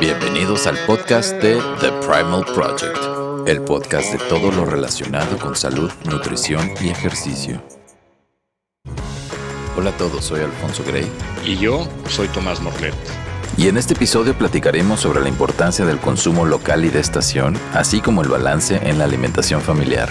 [0.00, 5.90] Bienvenidos al podcast de The Primal Project, el podcast de todo lo relacionado con salud,
[6.04, 7.62] nutrición y ejercicio.
[9.76, 11.10] Hola a todos, soy Alfonso Gray.
[11.44, 12.94] Y yo soy Tomás Morlet.
[13.56, 18.00] Y en este episodio platicaremos sobre la importancia del consumo local y de estación, así
[18.02, 20.10] como el balance en la alimentación familiar.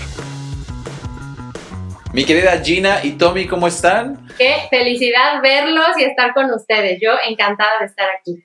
[2.11, 4.27] Mi querida Gina y Tommy, ¿cómo están?
[4.35, 6.99] Qué felicidad verlos y estar con ustedes.
[6.99, 8.43] Yo encantada de estar aquí.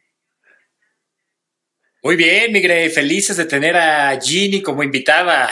[2.03, 5.48] Muy bien, Migre, felices de tener a Ginny como invitada.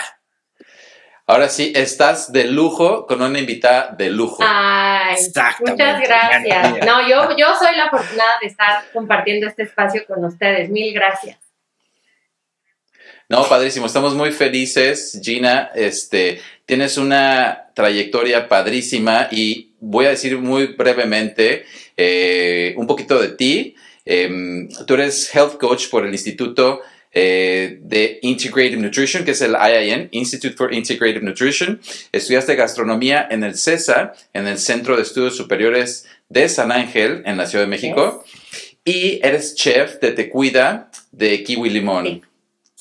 [1.26, 4.44] Ahora sí, estás de lujo con una invitada de lujo.
[4.46, 5.16] Ay,
[5.60, 6.84] muchas gracias.
[6.84, 10.68] No, yo, yo soy la afortunada de estar compartiendo este espacio con ustedes.
[10.68, 11.41] Mil gracias.
[13.32, 15.70] No, padrísimo, estamos muy felices, Gina.
[15.74, 21.64] Este, tienes una trayectoria padrísima y voy a decir muy brevemente
[21.96, 23.74] eh, un poquito de ti.
[24.04, 29.54] Em, tú eres health coach por el Instituto eh, de Integrative Nutrition, que es el
[29.54, 31.80] IIN, Institute for Integrative Nutrition.
[32.12, 37.38] Estudiaste gastronomía en el CESA, en el Centro de Estudios Superiores de San Ángel, en
[37.38, 38.26] la Ciudad de México.
[38.84, 42.30] Y eres chef de Te Cuida de Kiwi Limón.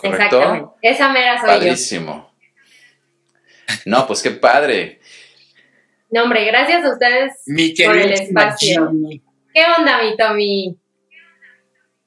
[0.01, 0.77] ¿Correcto?
[0.81, 2.31] Esa mera soy Padrísimo.
[3.85, 4.99] No, pues qué padre.
[6.09, 7.33] No, hombre, gracias a ustedes
[7.85, 8.91] por el espacio.
[9.53, 10.77] ¿Qué onda, mi Tommy?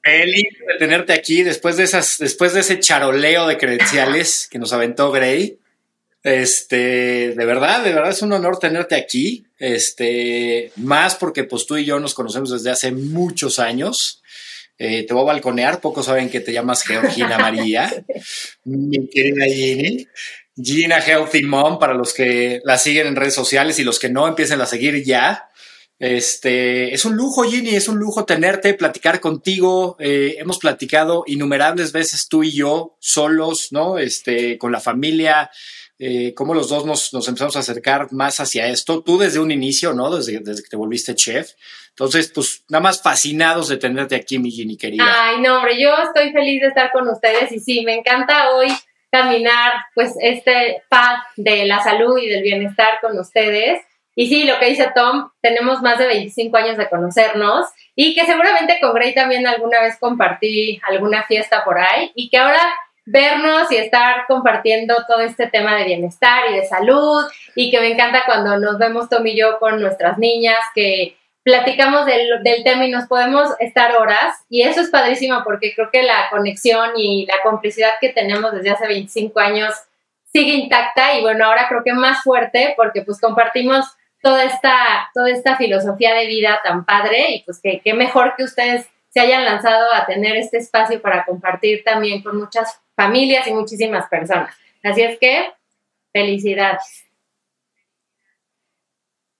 [0.03, 4.73] Feliz de tenerte aquí después de esas, después de ese charoleo de credenciales que nos
[4.73, 5.57] aventó Gray.
[6.21, 9.47] Este, de verdad, de verdad es un honor tenerte aquí.
[9.57, 14.21] Este, más porque pues tú y yo nos conocemos desde hace muchos años.
[14.77, 17.91] Eh, te voy a balconear, pocos saben que te llamas Georgina María,
[18.65, 20.07] mi querida Ginny.
[20.61, 24.27] Gina Healthy Mom, para los que la siguen en redes sociales y los que no
[24.27, 25.49] empiecen a seguir ya.
[25.99, 29.95] Este, es un lujo, Ginny, es un lujo tenerte, platicar contigo.
[29.99, 33.97] Eh, hemos platicado innumerables veces tú y yo, solos, ¿no?
[33.97, 35.49] Este, con la familia,
[35.97, 39.03] eh, cómo los dos nos, empezamos a acercar más hacia esto.
[39.03, 40.15] Tú desde un inicio, ¿no?
[40.15, 41.51] Desde, desde que te volviste chef.
[41.97, 45.05] Entonces, pues nada más fascinados de tenerte aquí, mi Ginny querida.
[45.07, 48.67] Ay, no, hombre, yo estoy feliz de estar con ustedes y sí, me encanta hoy
[49.09, 53.81] caminar pues este path de la salud y del bienestar con ustedes.
[54.13, 58.25] Y sí, lo que dice Tom, tenemos más de 25 años de conocernos y que
[58.25, 62.61] seguramente con Gray también alguna vez compartí alguna fiesta por ahí y que ahora
[63.05, 67.23] vernos y estar compartiendo todo este tema de bienestar y de salud
[67.55, 72.07] y que me encanta cuando nos vemos Tom y yo con nuestras niñas que platicamos
[72.07, 76.27] del, tema y nos podemos estar horas y eso es padrísimo porque creo que la
[76.31, 79.75] conexión y la complicidad que tenemos desde hace 25 años
[80.33, 83.85] sigue intacta y bueno, ahora creo que más fuerte porque pues compartimos
[84.23, 88.87] toda esta, toda esta filosofía de vida tan padre y pues que, mejor que ustedes
[89.09, 94.09] se hayan lanzado a tener este espacio para compartir también con muchas familias y muchísimas
[94.09, 94.55] personas.
[94.81, 95.53] Así es que,
[96.11, 97.04] felicidades.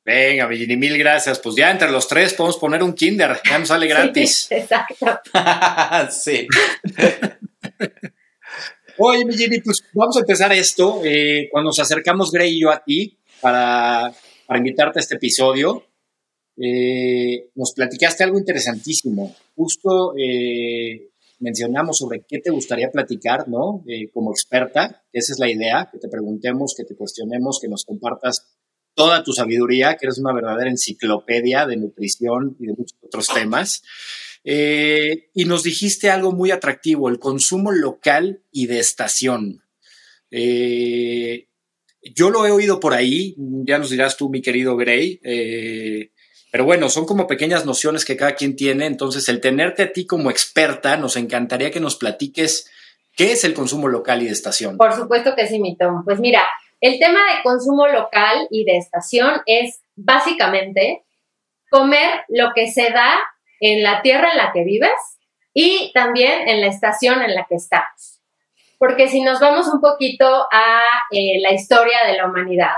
[0.05, 1.39] Venga, Virginie, mil gracias.
[1.39, 4.47] Pues ya entre los tres podemos poner un kinder, ya nos sale gratis.
[4.51, 5.19] exacto.
[6.11, 6.47] sí.
[8.97, 11.01] Oye, Virginie, pues vamos a empezar esto.
[11.03, 14.13] Eh, cuando nos acercamos Gray y yo a ti para
[14.45, 15.83] para invitarte a este episodio.
[16.57, 19.35] Eh, nos platicaste algo interesantísimo.
[19.55, 23.83] Justo eh, mencionamos sobre qué te gustaría platicar, ¿no?
[23.87, 27.83] Eh, como experta, esa es la idea, que te preguntemos, que te cuestionemos, que nos
[27.83, 28.54] compartas
[28.95, 33.83] toda tu sabiduría, que eres una verdadera enciclopedia de nutrición y de muchos otros temas.
[34.43, 39.65] y nos dijiste algo muy atractivo, el consumo local y de estación.
[40.37, 41.47] Eh,
[42.01, 46.11] yo lo he oído por ahí, ya nos dirás tú, mi querido Gray, eh,
[46.51, 50.05] pero bueno, son como pequeñas nociones que cada quien tiene, entonces el tenerte a ti
[50.05, 52.69] como experta, nos encantaría que nos platiques
[53.15, 54.77] qué es el consumo local y de estación.
[54.77, 56.03] Por supuesto que sí, mi Tom.
[56.03, 56.43] Pues mira,
[56.85, 61.03] el tema de consumo local y de estación es básicamente
[61.69, 63.15] comer lo que se da
[63.59, 65.19] en la tierra en la que vives
[65.53, 68.15] y también en la estación en la que estás
[68.77, 72.75] porque si nos vamos un poquito a eh, la historia de la humanidad,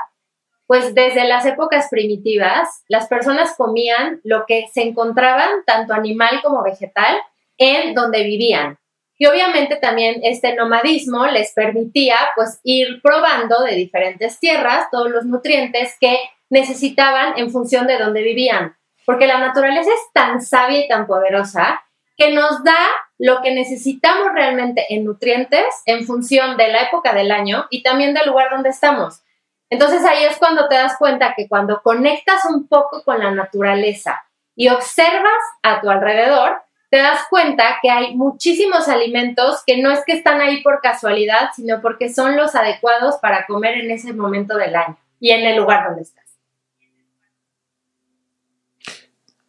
[0.66, 6.64] pues desde las épocas primitivas, las personas comían lo que se encontraban, tanto animal como
[6.64, 7.18] vegetal,
[7.58, 8.78] en donde vivían.
[9.18, 15.26] Y obviamente también este nomadismo les permitía pues ir probando de diferentes tierras todos los
[15.26, 16.18] nutrientes que
[16.50, 18.78] necesitaban en función de donde vivían.
[19.06, 21.82] Porque la naturaleza es tan sabia y tan poderosa
[22.16, 22.78] que nos da
[23.18, 28.14] lo que necesitamos realmente en nutrientes en función de la época del año y también
[28.14, 29.22] del lugar donde estamos.
[29.70, 34.24] Entonces ahí es cuando te das cuenta que cuando conectas un poco con la naturaleza
[34.56, 40.00] y observas a tu alrededor, te das cuenta que hay muchísimos alimentos que no es
[40.06, 44.58] que están ahí por casualidad, sino porque son los adecuados para comer en ese momento
[44.58, 46.26] del año y en el lugar donde estás.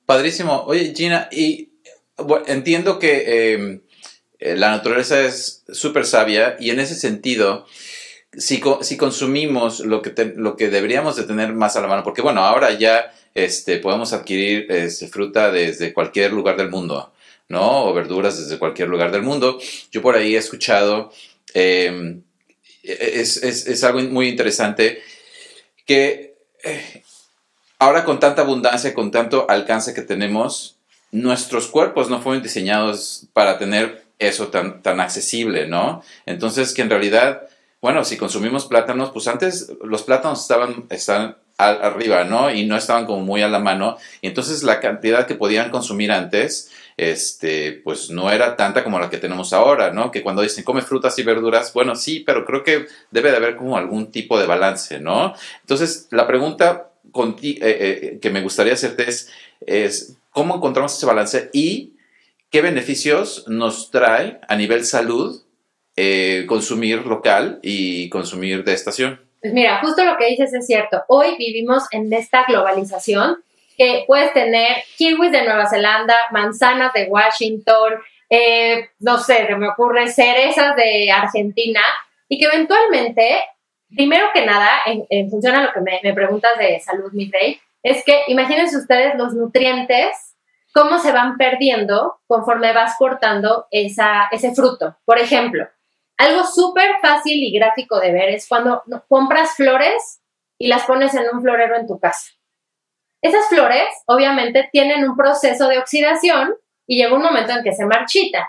[0.05, 0.64] Padrísimo.
[0.67, 1.70] Oye, Gina, y
[2.46, 3.82] entiendo que em,
[4.38, 7.67] eh, la naturaleza es súper sabia y en ese sentido,
[8.32, 12.23] si, si consumimos lo que, lo que deberíamos de tener más a la mano, porque
[12.23, 17.12] bueno, ahora ya este, podemos adquirir este, fruta desde cualquier lugar del mundo.
[17.49, 17.85] ¿No?
[17.87, 19.59] O verduras desde cualquier lugar del mundo.
[19.91, 21.12] Yo por ahí he escuchado,
[21.55, 22.23] em,
[22.83, 25.03] es, algo muy interesante,
[25.87, 27.03] que eh,
[27.79, 30.77] ahora con tanta abundancia, con tanto alcance que tenemos,
[31.11, 36.03] nuestros cuerpos no fueron diseñados para tener eso tan, tan accesible, ¿no?
[36.27, 37.49] Entonces que en realidad,
[37.81, 42.53] bueno, si consumimos plátanos, pues antes los plátanos estaban, estaban arriba, ¿no?
[42.53, 43.97] Y no estaban como muy a la mano.
[44.23, 49.09] Y entonces la cantidad que podían consumir antes este, pues no era tanta como la
[49.09, 50.11] que tenemos ahora, ¿no?
[50.11, 53.56] Que cuando dicen come frutas y verduras, bueno, sí, pero creo que debe de haber
[53.56, 55.33] como algún tipo de balance, ¿no?
[55.61, 61.95] Entonces, la pregunta eh, eh, que me gustaría hacerte es, ¿cómo encontramos ese balance y
[62.50, 65.41] qué beneficios nos trae a nivel salud
[65.95, 69.21] eh, consumir local y consumir de estación?
[69.41, 71.05] Pues mira, justo lo que dices es cierto.
[71.06, 73.37] Hoy vivimos en esta globalización
[73.78, 77.94] que puedes tener kiwis de Nueva Zelanda, manzanas de Washington,
[78.28, 81.80] eh, no sé, me ocurre cerezas de Argentina,
[82.28, 83.38] y que eventualmente,
[83.88, 88.04] primero que nada, en, función a lo que me, preguntas de salud, mi rey, es
[88.04, 90.36] que imagínense ustedes los nutrientes,
[90.75, 94.98] cómo se van perdiendo conforme vas cortando esa, ese fruto.
[95.04, 95.66] Por ejemplo,
[96.19, 100.20] algo súper fácil y gráfico de ver es cuando compras flores
[100.58, 102.38] y las pones en un florero en tu casa.
[103.20, 106.55] Esas flores, obviamente, tienen un proceso de oxidación
[106.87, 108.44] y llega un momento en que se marchitan.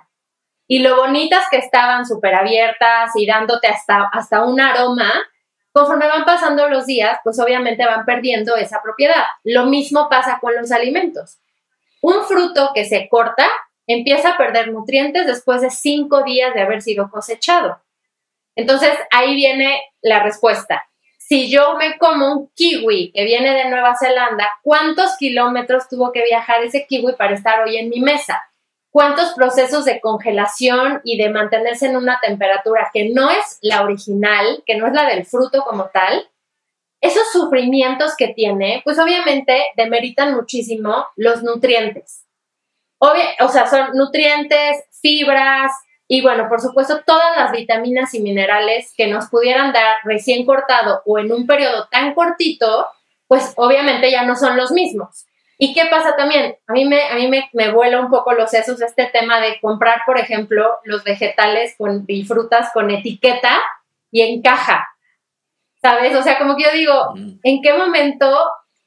[0.68, 5.12] Y lo bonitas que estaban súper abiertas y dándote hasta, hasta un aroma,
[5.72, 9.24] conforme van pasando los días, pues obviamente van perdiendo esa propiedad.
[9.44, 11.40] Lo mismo pasa con los alimentos.
[12.02, 13.48] Un fruto que se corta
[13.88, 17.82] empieza a perder nutrientes después de cinco días de haber sido cosechado.
[18.56, 20.89] Entonces ahí viene la respuesta
[21.30, 26.24] si yo me como un kiwi que viene de Nueva Zelanda, ¿cuántos kilómetros tuvo que
[26.24, 28.42] viajar ese kiwi para estar hoy en mi mesa?
[28.90, 34.64] ¿Cuántos procesos de congelación y de mantenerse en una temperatura que no es la original,
[34.66, 36.28] que no es la del fruto como tal?
[37.00, 42.26] Esos sufrimientos que tiene, pues obviamente demeritan muchísimo los nutrientes.
[42.98, 45.72] o sea, son nutrientes, fibras,
[46.12, 51.04] y bueno, por supuesto, todas las vitaminas y minerales que nos pudieran dar recién cortado
[51.06, 52.88] o en un periodo tan cortito,
[53.28, 55.28] pues obviamente ya no son los mismos.
[55.60, 56.58] ¿Y qué pasa también?
[56.66, 59.60] A mí me, a mí me, me vuela un poco los sesos este tema de
[59.62, 63.60] comprar, por ejemplo, los vegetales con, y frutas con etiqueta
[64.10, 64.88] y en caja.
[65.80, 66.16] ¿Sabes?
[66.16, 67.40] O sea, como que yo digo, mm.
[67.44, 68.36] ¿en qué momento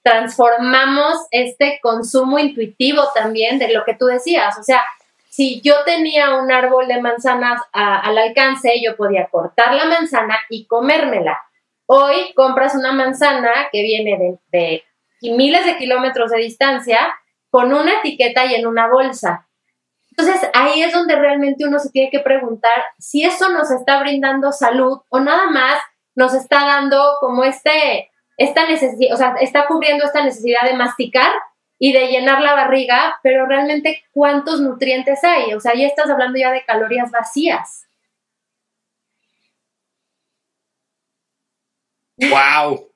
[0.03, 4.59] transformamos este consumo intuitivo también de lo que tú decías?
[4.59, 4.83] O sea,
[5.33, 10.67] si yo tenía un árbol de manzanas al alcance, yo podía cortar la manzana y
[10.67, 11.41] comérmela.
[11.87, 14.85] Hoy compras una manzana que viene de,
[15.23, 16.99] miles de kilómetros de distancia
[17.49, 19.49] con una etiqueta y en una bolsa.
[20.11, 24.53] Entonces ahí es donde realmente uno se tiene que preguntar si eso nos está brindando
[24.53, 25.81] salud o nada más
[26.15, 31.33] nos está dando como este, esta necesidad, o sea, está cubriendo esta necesidad de masticar
[31.85, 35.53] y de llenar la barriga, pero realmente cuántos nutrientes hay.
[35.53, 37.89] O sea, ya estás hablando ya de calorías vacías.
[42.19, 42.89] ¡Wow!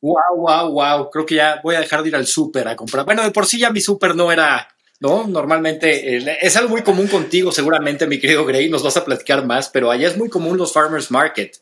[0.00, 1.10] Wow, wow, wow.
[1.10, 3.04] Creo que ya voy a dejar de ir al súper a comprar.
[3.04, 4.66] Bueno, de por sí ya mi súper no era,
[4.98, 5.28] ¿no?
[5.28, 9.68] Normalmente es algo muy común contigo, seguramente, mi querido Gray, nos vas a platicar más,
[9.68, 11.56] pero allá es muy común los farmers market.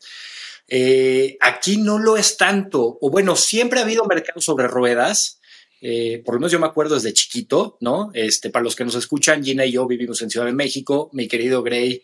[0.67, 5.38] Eh, aquí no lo es tanto, o bueno, siempre ha habido mercados sobre ruedas,
[5.81, 8.11] eh, por lo menos yo me acuerdo desde chiquito, ¿no?
[8.13, 11.27] Este, para los que nos escuchan, Gina y yo vivimos en Ciudad de México, mi
[11.27, 12.03] querido Gray,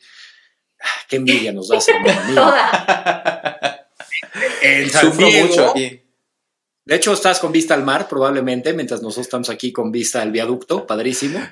[0.82, 1.86] ah, qué envidia nos das,
[4.62, 9.74] en San Diego, De hecho, estás con vista al mar, probablemente, mientras nosotros estamos aquí
[9.74, 11.40] con vista al viaducto, padrísimo.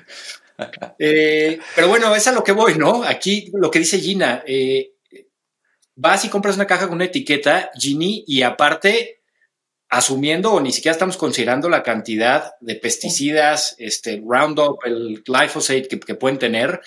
[1.00, 3.02] Eh, pero bueno, es a lo que voy, ¿no?
[3.02, 4.92] Aquí lo que dice Gina, eh,
[5.96, 9.23] vas y compras una caja con una etiqueta, Ginny, y aparte
[9.88, 16.14] asumiendo o ni siquiera estamos considerando la cantidad de pesticidas, este Roundup, el glyphosate que,
[16.16, 16.80] pueden tener,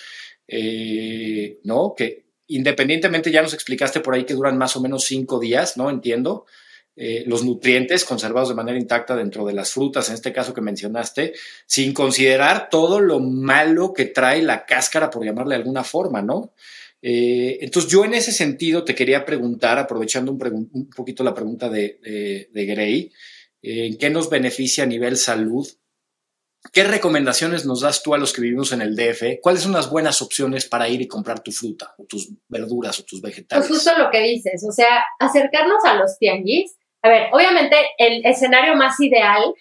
[0.46, 1.94] eh, ¿no?
[1.96, 5.90] Que independientemente ya nos explicaste por ahí que duran más o menos cinco días, ¿no?
[5.90, 6.46] Entiendo.
[7.00, 10.60] eh, los nutrientes conservados de manera intacta dentro de las frutas, en este caso que
[10.60, 11.32] mencionaste,
[11.64, 16.52] sin considerar todo lo malo que trae la cáscara, por llamarle de alguna forma, ¿no?
[17.00, 22.48] Eh, entonces yo en ese sentido te quería preguntar, aprovechando un, poquito la pregunta de,
[22.50, 23.12] de, Gray,
[23.62, 25.66] eh, ¿en qué nos beneficia a nivel salud?
[26.72, 29.40] ¿Qué recomendaciones nos das tú a los que vivimos en el DF?
[29.40, 33.04] ¿Cuáles son las buenas opciones para ir y comprar tu fruta, o tus verduras, o
[33.04, 33.66] tus vegetales?
[33.68, 36.76] Pues justo lo que dices, o sea, acercarnos a los tianguis.
[37.00, 39.54] A ver, obviamente el escenario más ideal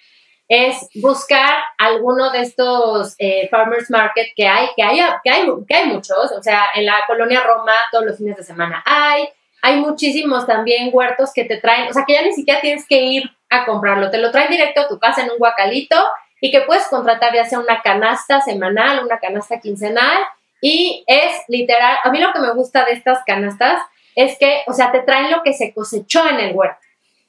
[0.47, 5.75] es buscar alguno de estos eh, farmers market que hay, que hay, que hay, que
[5.75, 9.27] hay muchos, o sea, en la colonia Roma todos los fines de semana hay,
[9.61, 13.01] hay muchísimos también huertos que te traen, o sea, que ya ni siquiera tienes que
[13.01, 15.97] ir a comprarlo, te lo traen directo a tu casa en un guacalito
[16.39, 20.17] y que puedes contratar ya sea una canasta semanal, una canasta quincenal.
[20.61, 23.79] Y es literal, a mí lo que me gusta de estas canastas
[24.15, 26.79] es que, o sea, te traen lo que se cosechó en el huerto.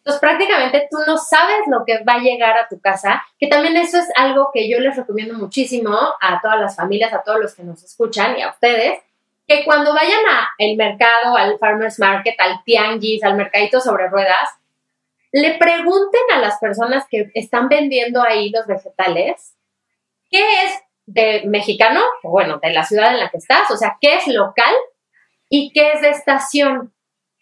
[0.09, 3.77] Entonces, prácticamente tú no sabes lo que va a llegar a tu casa, que también
[3.77, 5.91] eso es algo que yo les recomiendo muchísimo
[6.23, 9.03] a todas las familias, a todos los que nos escuchan y a ustedes,
[9.47, 14.49] que cuando vayan al mercado, al farmer's market, al tianguis, al mercadito sobre ruedas,
[15.31, 19.57] le pregunten a las personas que están vendiendo ahí los vegetales,
[20.31, 20.73] ¿qué es
[21.05, 22.01] de mexicano?
[22.23, 24.75] O bueno, de la ciudad en la que estás, o sea, ¿qué es local
[25.51, 26.95] y qué es de estación?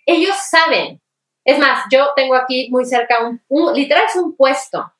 [0.04, 1.00] Ellos saben,
[1.46, 3.40] es más, yo tengo aquí muy cerca un,
[3.74, 4.92] literal es un puesto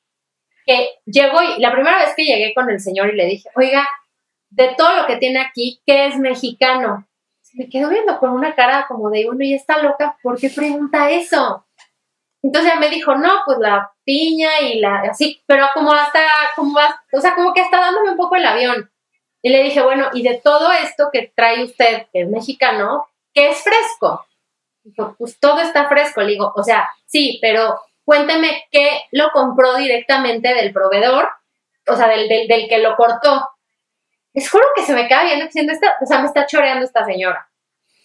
[0.65, 3.87] que llego y la primera vez que llegué con el señor y le dije, oiga,
[4.49, 7.05] de todo lo que tiene aquí, ¿qué es mexicano?
[7.53, 11.09] me quedó viendo con una cara como de, uno y está loca, ¿por qué pregunta
[11.09, 11.65] eso?
[12.43, 16.21] Entonces ya me dijo, no, pues la piña y la, así, pero como hasta,
[16.55, 16.77] como,
[17.11, 18.91] o sea, como que está dándome un poco el avión.
[19.41, 23.49] Y le dije, bueno, y de todo esto que trae usted, que es mexicano, ¿qué
[23.49, 24.25] es fresco?
[25.17, 26.21] Pues todo está fresco.
[26.21, 31.29] Le digo, o sea, sí, pero cuénteme qué lo compró directamente del proveedor,
[31.87, 33.47] o sea, del, del, que lo cortó.
[34.33, 37.03] Es juro que se me queda viendo diciendo, esta, o sea, me está choreando esta
[37.05, 37.49] señora.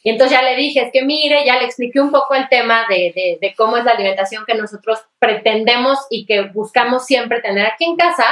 [0.02, 2.86] Y entonces ya le dije, es que mire, ya le expliqué un poco el tema
[2.88, 7.66] de, de, de, cómo es la alimentación que nosotros pretendemos y que buscamos siempre tener
[7.66, 8.26] aquí en casa.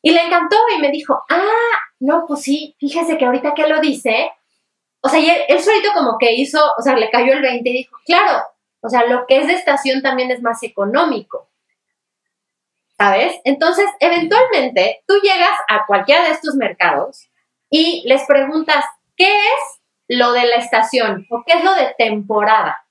[0.00, 3.80] Y le encantó y me dijo, ah, no, pues sí, fíjese que ahorita que lo
[3.80, 4.30] dice,
[5.02, 7.96] o sea, él, solito como que hizo, o sea, le cayó el 20 y dijo,
[8.06, 8.44] claro,
[8.80, 11.50] o sea, lo que es de estación también es más económico.
[12.96, 13.40] ¿Sabes?
[13.44, 17.28] Entonces, eventualmente, tú llegas a cualquiera de estos mercados
[17.68, 18.84] y les preguntas,
[19.16, 22.86] ¿qué es lo de la estación o qué es lo de temporada?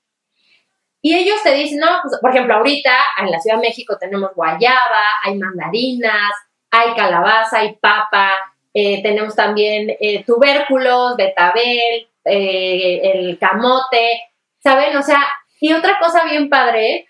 [1.00, 4.34] Y ellos te dicen, no, pues, por ejemplo, ahorita en la Ciudad de México tenemos
[4.34, 6.32] guayaba, hay mandarinas,
[6.70, 14.22] hay calabaza, hay papa, eh, tenemos también eh, tubérculos, betabel, eh, el camote,
[14.62, 14.96] ¿saben?
[14.96, 15.22] O sea,
[15.60, 17.06] y otra cosa bien padre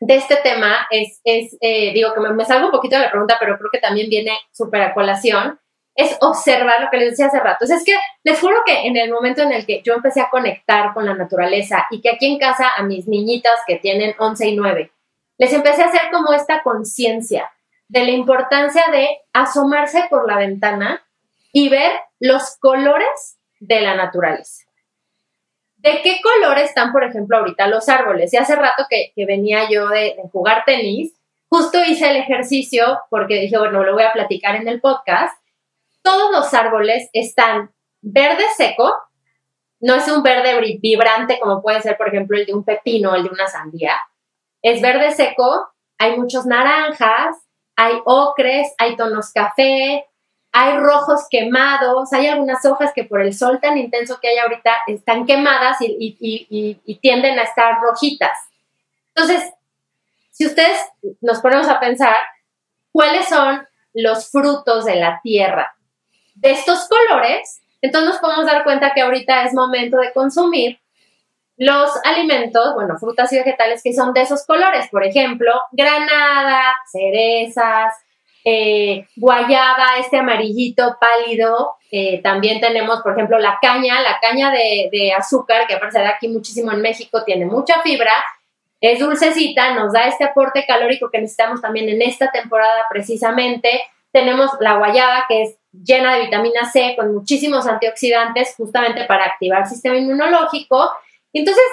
[0.00, 3.58] de este tema es, es digo que me, salgo un poquito de la pregunta, pero
[3.58, 5.58] creo que también viene súper a colación,
[5.94, 7.64] es observar lo que les decía hace rato.
[7.64, 10.94] es que les juro que en el momento en el que yo empecé a conectar
[10.94, 14.56] con la naturaleza y que aquí en casa a mis niñitas que tienen 11 y
[14.56, 14.92] 9,
[15.38, 17.50] les empecé a hacer como esta conciencia
[17.88, 21.02] de la importancia de asomarse por la ventana
[21.52, 24.64] y ver los colores de la naturaleza.
[25.76, 28.32] ¿De qué colores están, por ejemplo, ahorita los árboles?
[28.32, 31.14] Y hace rato que, venía yo de, jugar tenis,
[31.48, 35.38] justo hice el ejercicio porque dije, bueno, lo voy a platicar en el podcast.
[36.02, 38.92] Todos los árboles están verde seco,
[39.80, 43.14] no es un verde vibrante como puede ser, por ejemplo, el de un pepino o
[43.14, 43.96] el de una sandía.
[44.62, 47.47] Es verde seco, hay muchos naranjas,
[47.80, 50.04] hay ocres, hay tonos café,
[50.50, 54.78] hay rojos quemados, hay algunas hojas que por el sol tan intenso que hay ahorita
[54.88, 58.36] están quemadas y, tienden a estar rojitas.
[59.14, 59.52] Entonces,
[60.32, 60.76] si ustedes
[61.20, 62.16] nos ponemos a pensar,
[62.90, 65.76] ¿cuáles son los frutos de la tierra?
[66.34, 70.80] De estos colores, entonces nos podemos dar cuenta que ahorita es momento de consumir
[71.58, 77.94] los alimentos, bueno, frutas y vegetales que son de esos colores, por ejemplo, granada, cerezas,
[78.44, 81.74] eh, guayaba, este amarillito pálido.
[81.90, 86.70] Eh, también tenemos, por ejemplo, la caña, la caña de, azúcar, que aparece aquí muchísimo
[86.70, 88.12] en México, tiene mucha fibra,
[88.80, 93.82] es dulcecita, nos da este aporte calórico que necesitamos también en esta temporada precisamente.
[94.12, 99.62] Tenemos la guayaba, que es llena de vitamina C, con muchísimos antioxidantes, justamente para activar
[99.62, 100.92] el sistema inmunológico.
[101.32, 101.64] Entonces,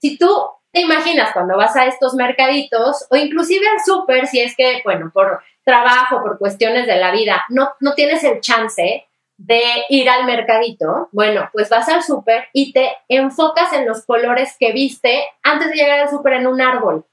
[0.00, 0.28] si tú
[0.72, 5.10] te imaginas cuando vas a estos mercaditos o inclusive al súper, si es que, bueno,
[5.12, 10.24] por trabajo, por cuestiones de la vida, no, no tienes el chance de ir al
[10.24, 15.70] mercadito, bueno, pues vas al súper y te enfocas en los colores que viste antes
[15.70, 17.06] de llegar al súper en un árbol.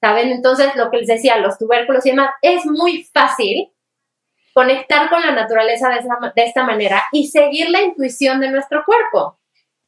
[0.00, 0.30] ¿saben?
[0.30, 3.72] Entonces, lo que les decía, los tubérculos y demás, es muy fácil
[4.54, 6.00] conectar con la naturaleza de,
[6.34, 9.38] de esta manera y seguir la intuición de nuestro cuerpo.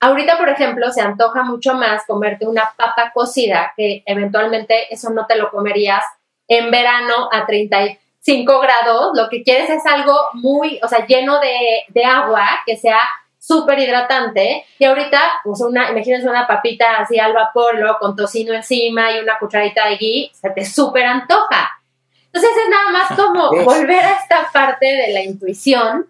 [0.01, 5.27] Ahorita, por ejemplo, se antoja mucho más comerte una papa cocida, que eventualmente eso no
[5.27, 6.05] te lo comerías
[6.47, 9.11] en verano a 35 grados.
[9.15, 13.01] Lo que quieres es algo muy, o sea, lleno de, de agua, que sea
[13.39, 14.65] súper hidratante.
[14.79, 19.21] Y ahorita, pues una, imagínense una papita así al vapor, luego con tocino encima y
[19.21, 21.81] una cucharadita de ghee, se te súper antoja.
[22.27, 26.07] Entonces es nada más como volver a esta parte de la intuición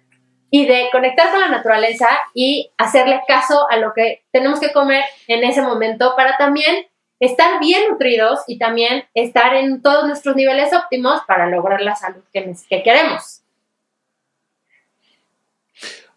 [0.51, 5.05] y de conectar con la naturaleza y hacerle caso a lo que tenemos que comer
[5.27, 6.87] en ese momento para también
[7.21, 12.23] estar bien nutridos y también estar en todos nuestros niveles óptimos para lograr la salud
[12.33, 13.43] que, que queremos.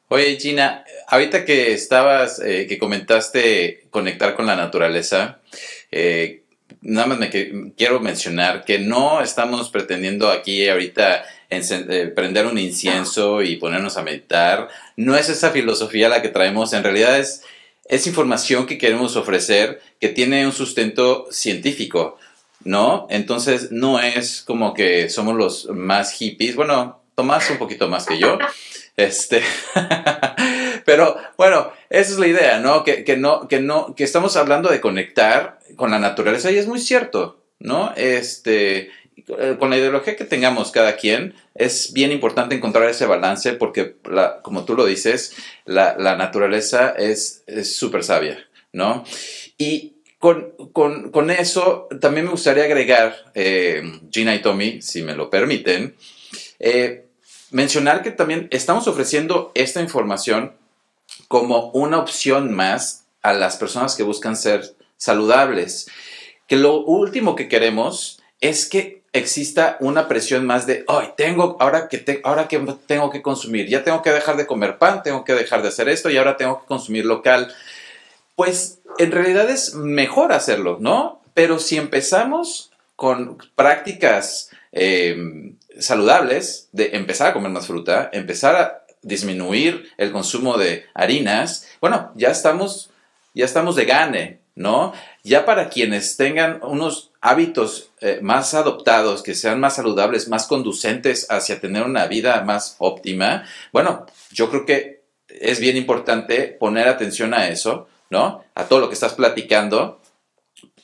[0.07, 5.39] Oye, Gina, ahorita que estabas, eh, que comentaste conectar con la naturaleza,
[5.89, 6.43] eh,
[6.81, 7.29] nada más me
[7.77, 11.23] quiero mencionar que no estamos pretendiendo aquí ahorita
[12.15, 14.69] prender un incienso y ponernos a meditar.
[14.95, 17.43] No es esa filosofía la que traemos, en realidad es,
[17.85, 22.17] es información que queremos ofrecer que tiene un sustento científico,
[22.63, 23.07] ¿no?
[23.09, 28.17] Entonces no es como que somos los más hippies, bueno, Tomás un poquito más que
[28.17, 28.37] yo.
[28.97, 29.41] Este,
[30.85, 32.83] pero bueno, esa es la idea, ¿no?
[32.83, 36.67] Que, que, no, que no, que estamos hablando de conectar con la naturaleza y es
[36.67, 37.93] muy cierto, ¿no?
[37.95, 38.91] Este, eh,
[39.59, 43.95] con la ideología que tengamos cada quien, es bien importante encontrar ese balance porque,
[44.41, 49.03] como tú lo dices, la, naturaleza es súper sabia, ¿no?
[49.57, 55.95] Y con, eso también me gustaría agregar, eh, Gina y Tommy, si me lo permiten,
[56.59, 57.05] eh,
[57.49, 60.53] mencionar que también estamos ofreciendo esta información
[61.27, 65.89] como una opción más a las personas que buscan ser saludables.
[66.45, 71.89] Que lo último que queremos es que exista una presión más de, ay, tengo, ahora
[71.89, 75.33] que, ahora que tengo que consumir, ya tengo que dejar de comer pan, tengo que
[75.33, 77.53] dejar de hacer esto y ahora tengo que consumir local.
[78.35, 81.21] Pues en realidad es mejor hacerlo, ¿no?
[81.33, 88.85] Pero si empezamos con prácticas em, saludables, de empezar a comer más fruta, empezar a
[89.01, 92.91] disminuir el consumo de harinas, bueno, ya estamos,
[93.33, 94.93] ya estamos de gane, ¿no?
[95.23, 101.27] Ya para quienes tengan unos hábitos eh, más adoptados, que sean más saludables, más conducentes
[101.29, 107.33] hacia tener una vida más óptima, bueno, yo creo que es bien importante poner atención
[107.33, 108.43] a eso, ¿no?
[108.55, 110.01] A todo lo que estás platicando,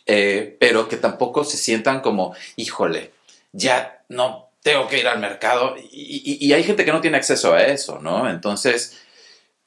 [0.06, 3.12] eh, pero que tampoco se sientan como, híjole,
[3.52, 5.76] ya no tengo que ir al mercado.
[5.92, 8.30] Y, y hay gente que no tiene acceso a eso, ¿no?
[8.30, 8.98] Entonces,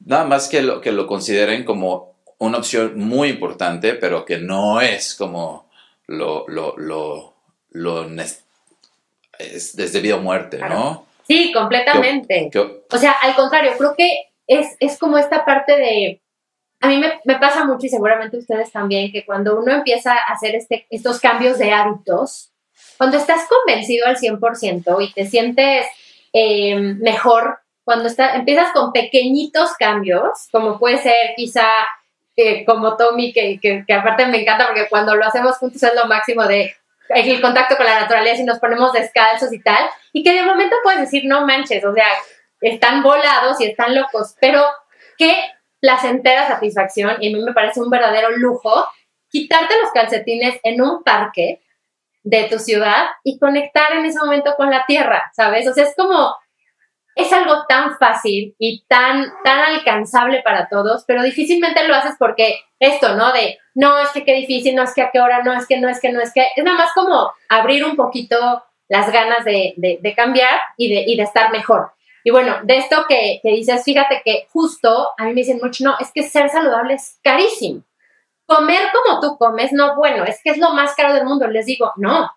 [0.05, 2.10] nada más que lo, que lo consideren como
[2.41, 5.71] una opción muy importante, pero que no es como
[6.07, 7.35] lo, lo, lo,
[7.71, 8.07] lo
[9.39, 11.07] es desde vida o muerte, ¿no?
[11.27, 12.51] Sí, completamente.
[12.91, 14.11] o sea, al contrario, creo que
[14.47, 16.21] es, es como esta parte de...
[16.81, 20.33] A mí me, me, pasa mucho y seguramente ustedes también, que cuando uno empieza a
[20.33, 22.51] hacer este, estos cambios de hábitos,
[22.97, 25.87] cuando estás convencido al 100% y te sientes
[26.33, 31.67] eh, mejor, cuando está, empiezas con pequeñitos cambios, como puede ser quizá
[32.67, 36.47] como Tommy, que, que, aparte me encanta porque cuando lo hacemos juntos es lo máximo
[36.47, 36.75] de
[37.09, 40.77] el contacto con la naturaleza y nos ponemos descalzos y tal, y que de momento
[40.83, 42.07] puedes decir, no manches, o sea,
[42.61, 44.65] están volados y están locos, pero
[45.19, 45.35] qué
[45.81, 48.87] placentera satisfacción, y a mí me parece un verdadero lujo,
[49.29, 51.63] quitarte los calcetines en un parque
[52.23, 55.67] de tu ciudad y conectar en ese momento con la tierra, ¿sabes?
[55.67, 56.35] O sea, es como
[57.15, 62.61] es algo tan fácil y tan, tan alcanzable para todos, pero difícilmente lo haces porque
[62.79, 63.33] esto, ¿no?
[63.33, 65.79] De, no, es que qué difícil, no es que a qué hora, no es que,
[65.79, 69.45] no es que, no es que, es nada más como abrir un poquito las ganas
[69.45, 71.93] de, de, cambiar y de, y de estar mejor.
[72.25, 75.85] Y bueno, de esto que, que, dices, fíjate que justo a mí me dicen mucho,
[75.85, 77.83] no, es que ser saludable es carísimo.
[78.47, 81.47] Comer como tú comes, no, bueno, es que es lo más caro del mundo.
[81.47, 82.31] Les digo, no,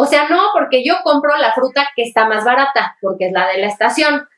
[0.00, 3.48] o sea, no, porque yo compro la fruta que está más barata, porque es la
[3.48, 4.28] de la estación.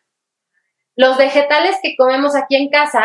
[0.97, 3.05] Los vegetales que comemos aquí en casa,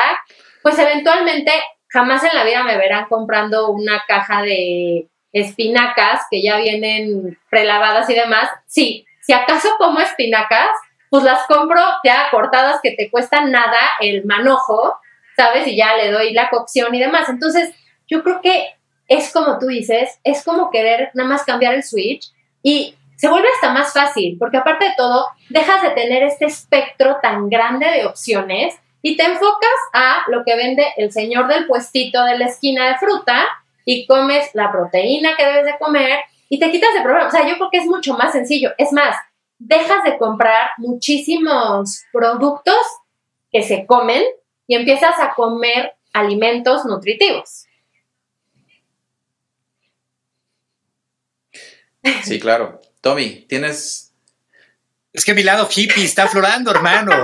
[0.64, 1.52] pues eventualmente
[1.90, 8.10] jamás en la vida me verán comprando una caja de espinacas que ya vienen prelavadas
[8.10, 8.50] y demás.
[8.68, 10.70] Sí, si acaso como espinacas,
[11.10, 14.96] pues las compro ya cortadas que te cuestan nada el manojo,
[15.36, 15.68] ¿sabes?
[15.68, 17.28] Y ya le doy la cocción y demás.
[17.28, 17.76] Entonces,
[18.08, 18.76] yo creo que
[19.10, 22.34] es como tú dices, es como querer nada más cambiar el switch
[22.66, 27.18] y se vuelve hasta más fácil, porque aparte de todo, dejas de tener este espectro
[27.22, 28.74] tan grande de opciones
[29.04, 32.98] y te enfocas a lo que vende el señor del puestito de la esquina de
[32.98, 33.46] fruta
[33.86, 37.28] y comes la proteína que debes de comer y te quitas de problema.
[37.28, 38.72] O sea, yo creo que es mucho más sencillo.
[38.80, 39.16] Es más,
[39.60, 42.82] dejas de comprar muchísimos productos
[43.52, 44.24] que se comen
[44.66, 47.65] y empiezas a comer alimentos nutritivos.
[52.24, 52.82] Sí, claro.
[53.02, 54.06] Tommy, tienes
[55.16, 57.12] es que mi lado hippie está aflorando, hermano.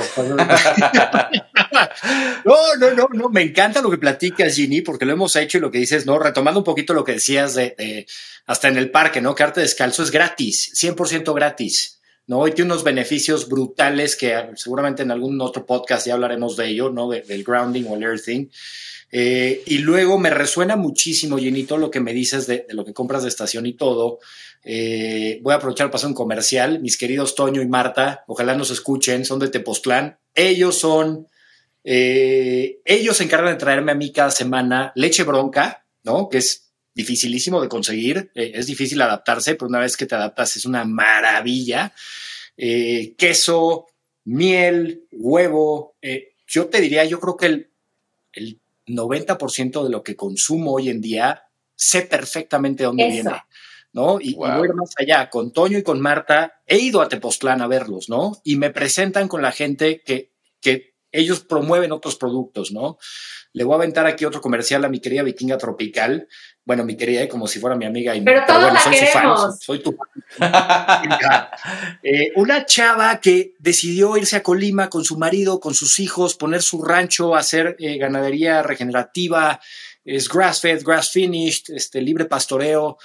[2.46, 3.30] No, no, no, no.
[3.30, 6.17] Me encanta lo que platicas, Ginny, porque lo hemos hecho y lo que dices, ¿no?
[6.20, 8.08] Retomando un poquito lo que decías de,
[8.46, 9.36] hasta en el parque, ¿no?
[9.36, 12.00] Que arte descalzo es gratis, 100% gratis.
[12.28, 12.48] ¿no?
[12.48, 16.67] Y tiene unos beneficios brutales que ah, seguramente en algún otro podcast ya hablaremos de
[16.67, 17.10] ello, ¿no?
[17.10, 18.48] del grounding o el earthing.
[19.12, 23.24] Eh, y luego me resuena muchísimo, Ginito, lo que me dices de, lo que compras
[23.24, 24.20] de estación y todo.
[24.63, 26.80] Eh, voy a aprovechar para hacer un comercial.
[26.82, 30.19] Mis queridos Toño y Marta, ojalá nos escuchen, son de Tepoztlán.
[30.34, 31.28] Ellos son,
[31.84, 36.30] eh, ellos se encargan de traerme a mí cada semana leche bronca, ¿no?
[36.30, 40.65] Que es dificilísimo de conseguir, es difícil adaptarse, pero una vez que te adaptas es
[40.65, 41.93] una maravilla.
[42.56, 43.88] queso,
[44.26, 45.95] miel, huevo.
[46.45, 47.71] yo te diría, yo creo que el,
[48.34, 51.43] el 90% de lo que consumo hoy en día,
[51.76, 53.32] sé perfectamente dónde viene.
[53.93, 54.19] ¿No?
[54.19, 58.10] Y, voy más allá, con Toño y con Marta, he ido a Tepoztlán a verlos,
[58.10, 58.39] ¿no?
[58.43, 62.97] Y me presentan con la gente que, que ellos promueven otros productos, ¿no?
[63.54, 66.27] Le voy a aventar aquí otro comercial a mi querida Vikinga Tropical.
[66.63, 68.15] Bueno, mi querida, como si fuera mi amiga.
[68.15, 69.60] Y, pero, todos la soy queremos.
[69.60, 69.97] soy tu
[72.04, 76.62] eh, una chava que decidió irse a Colima con su marido, con sus hijos, poner
[76.62, 79.60] su rancho, hacer eh, ganadería regenerativa,
[80.06, 82.97] es grass-fed, grass-finished, este, libre pastoreo.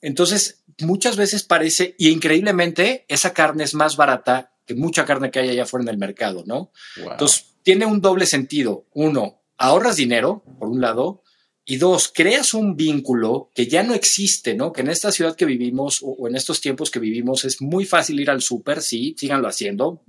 [0.00, 5.40] Entonces, muchas veces parece, y increíblemente, esa carne es más barata que mucha carne que
[5.40, 6.72] hay allá afuera en el mercado, ¿no?
[6.96, 8.86] Entonces, tiene un doble sentido.
[8.92, 11.22] Uno, ahorras dinero, por un lado,
[11.64, 14.72] y dos, creas un vínculo que ya no existe, ¿no?
[14.72, 18.18] Que en esta ciudad que vivimos o, en estos tiempos que vivimos es muy fácil
[18.18, 20.02] ir al súper, sí, síganlo haciendo,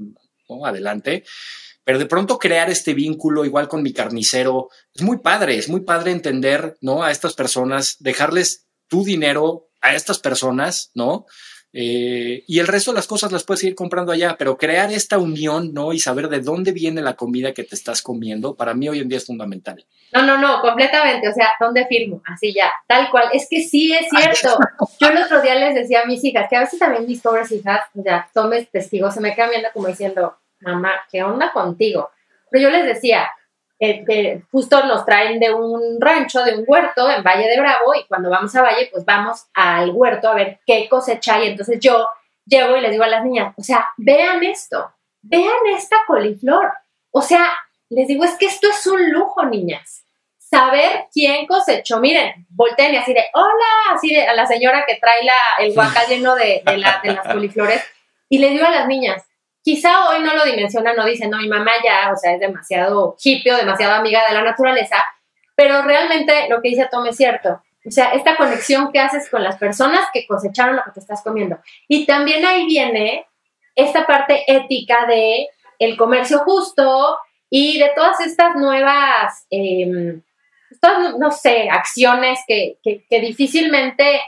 [0.49, 0.65] ¿no?
[0.65, 1.23] Adelante.
[1.83, 5.81] Pero de pronto crear este vínculo igual con mi carnicero es muy padre, es muy
[5.81, 7.03] padre entender, ¿no?
[7.03, 11.25] A estas personas, dejarles tu dinero a estas personas, ¿no?
[11.73, 15.17] Eh, y el resto de las cosas las puedes seguir comprando allá, pero crear esta
[15.17, 15.93] unión, ¿no?
[15.93, 19.07] Y saber de dónde viene la comida que te estás comiendo, para mí hoy en
[19.07, 19.85] día es fundamental.
[20.11, 22.21] No, no, no, completamente, o sea, ¿dónde firmo?
[22.25, 23.29] Así ya, tal cual.
[23.31, 24.59] Es que sí es cierto.
[24.99, 27.49] Yo el otro día les decía a mis hijas, que a veces también mis pobres
[27.51, 32.09] hijas, ya, tomes testigos, se me quedan viendo como diciendo, mamá, ¿qué onda contigo?
[32.49, 33.29] Pero yo les decía,
[33.83, 38.05] eh, justo nos traen de un rancho, de un huerto en Valle de Bravo y
[38.05, 42.07] cuando vamos a Valle, pues vamos al huerto a ver qué cosecha y entonces yo
[42.45, 46.71] llego y les digo a las niñas, o sea, vean esto, vean esta coliflor.
[47.09, 47.57] O sea,
[47.89, 50.05] les digo, es que esto es un lujo, niñas.
[50.37, 51.99] Saber quién cosechó.
[51.99, 55.73] Miren, volteen y así de, hola, así de a la señora que trae la, el
[55.73, 57.83] guacal lleno de, de las coliflores.
[58.29, 59.23] Y le digo a las niñas,
[59.63, 63.15] quizá hoy no lo dimensiona, no dice, no, mi mamá ya, o sea, es demasiado
[63.21, 64.97] hippie o demasiado amiga de la naturaleza,
[65.55, 67.61] pero realmente lo que dice Tom es cierto.
[67.85, 71.23] O sea, esta conexión que haces con las personas que cosecharon lo que te estás
[71.23, 71.57] comiendo.
[71.87, 73.25] Y también ahí viene
[73.75, 75.47] esta parte ética de
[75.79, 77.17] el comercio justo
[77.49, 80.21] y de todas estas nuevas, em,
[81.17, 84.21] no sé, acciones que, que difícilmente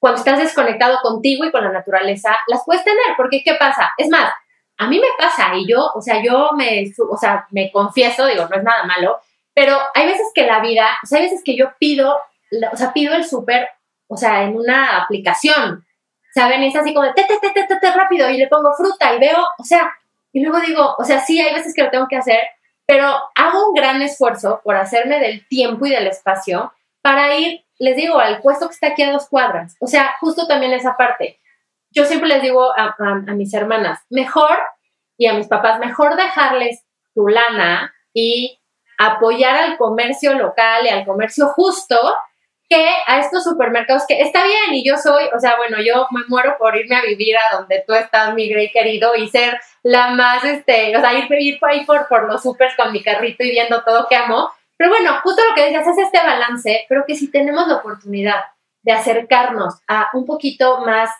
[0.00, 3.92] cuando estás desconectado contigo y con la naturaleza, las puedes tener, porque ¿qué pasa?
[3.98, 4.32] Es más,
[4.78, 8.46] a mí me pasa y yo, o sea, yo me, o sea, me confieso, digo,
[8.48, 9.20] no es nada malo,
[9.52, 12.18] pero hay veces que la vida, o sea, hay veces que yo pido,
[12.72, 13.68] o sea, pido el súper,
[14.08, 15.84] o sea, en una aplicación,
[16.34, 16.62] ¿saben?
[16.62, 19.18] Es así como de te, te, te, te, te, rápido y le pongo fruta y
[19.18, 19.92] veo, o sea,
[20.32, 22.40] y luego digo, o sea, sí, hay veces que lo tengo que hacer,
[22.86, 27.96] pero hago un gran esfuerzo por hacerme del tiempo y del espacio para ir les
[27.96, 29.74] digo, al puesto que está aquí a dos cuadras.
[29.80, 31.40] O sea, justo también esa parte.
[31.90, 32.94] Yo siempre les digo a,
[33.34, 34.56] mis hermanas, mejor,
[35.16, 38.60] y a mis papás, mejor dejarles tu lana y
[38.98, 41.96] apoyar al comercio local y al comercio justo
[42.68, 46.20] que a estos supermercados que está bien y yo soy, o sea, bueno, yo me
[46.28, 50.10] muero por irme a vivir a donde tú estás, mi Grey querido, y ser la
[50.10, 53.42] más, este, o sea, ir, ir por ahí por, por los supers con mi carrito
[53.42, 57.04] y viendo todo que amo, pero bueno, justo lo que decías es este balance, pero
[57.06, 58.40] que si tenemos la oportunidad
[58.80, 61.10] de acercarnos a un poquito más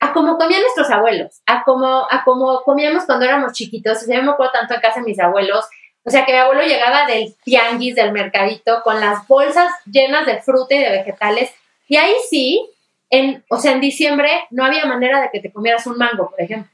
[0.00, 3.98] a cómo comían nuestros abuelos, a cómo, a cómo comíamos cuando éramos chiquitos.
[3.98, 5.64] O sea, yo me acuerdo tanto en casa de mis abuelos.
[6.02, 10.42] O sea, que mi abuelo llegaba del tianguis, del mercadito, con las bolsas llenas de
[10.42, 11.54] fruta y de vegetales.
[11.86, 12.68] Y ahí sí,
[13.10, 16.40] en, o sea, en diciembre no había manera de que te comieras un mango, por
[16.40, 16.68] ejemplo.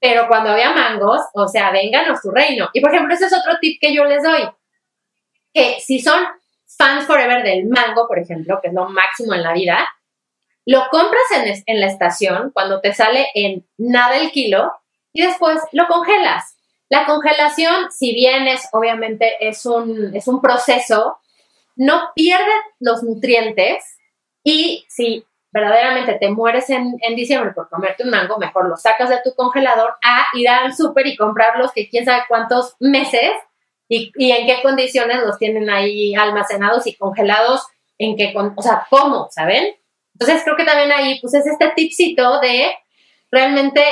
[0.00, 2.70] Pero cuando había mangos, o sea, vénganos tu reino.
[2.72, 4.48] Y por ejemplo, ese es otro tip que yo les doy
[5.56, 6.22] que si son
[6.66, 9.88] fans forever del mango, por ejemplo, que es lo máximo en la vida,
[10.66, 14.70] lo compras en, en la estación cuando te sale en nada el kilo
[15.14, 16.56] y después lo congelas.
[16.90, 21.18] La congelación, si bien es obviamente es un, es un proceso,
[21.74, 23.82] no pierde los nutrientes
[24.44, 29.08] y si verdaderamente te mueres en, en, diciembre por comerte un mango, mejor lo sacas
[29.08, 33.32] de tu congelador a ir al súper y comprarlos que quién sabe cuántos meses
[33.88, 37.66] y, y, en qué condiciones los tienen ahí almacenados y congelados,
[37.98, 39.74] en qué, o sea, cómo, ¿saben?
[40.14, 42.72] Entonces creo que también ahí pues es este tipcito de
[43.30, 43.82] realmente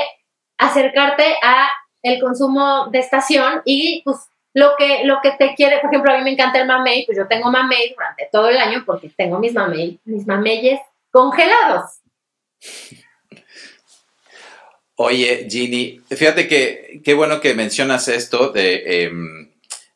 [0.58, 1.68] acercarte a
[2.02, 4.18] el consumo de estación y pues
[4.54, 7.18] lo que, lo que te quiere, por ejemplo, a mí me encanta el mamey, pues
[7.18, 10.80] yo tengo mamey durante todo el año porque tengo mis mamey, mis mameyes
[11.10, 12.00] congelados.
[14.96, 19.43] Oye, Ginny, fíjate que qué bueno que mencionas esto de, em,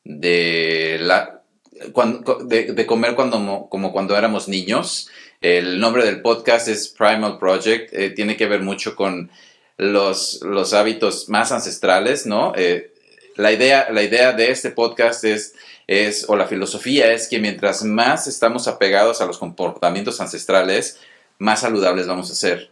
[0.09, 5.11] de, la, de, comer cuando, como cuando éramos niños.
[5.41, 9.31] El nombre del podcast es Primal Project, eh, tiene que ver mucho con
[9.77, 12.53] los, los hábitos más ancestrales, ¿no?
[12.57, 12.93] Eh,
[13.37, 15.55] la, idea, la idea de este podcast es,
[15.87, 20.99] es, o la filosofía es que mientras más estamos apegados a los comportamientos ancestrales,
[21.39, 22.71] más saludables vamos a ser,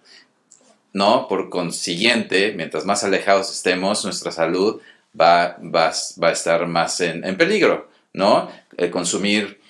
[0.92, 1.28] ¿no?
[1.28, 4.80] Por consiguiente, mientras más alejados estemos, nuestra salud
[5.18, 8.50] va, va, va a estar más en, en peligro, ¿no?
[8.76, 9.60] El consumir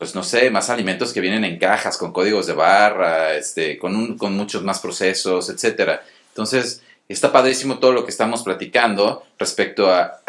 [0.00, 3.94] pues no sé, más alimentos que vienen en cajas con códigos de barra, este, con,
[3.94, 6.02] un, con muchos más procesos, etcétera.
[6.28, 10.22] Entonces, está padrísimo todo lo que estamos platicando respecto a,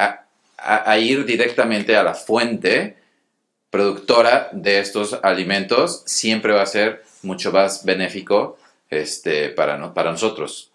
[0.57, 2.97] a, ir directamente a la fuente
[3.69, 6.03] productora de estos alimentos.
[6.05, 8.57] Siempre va a ser mucho más benéfico
[8.89, 10.69] este, para, para nosotros.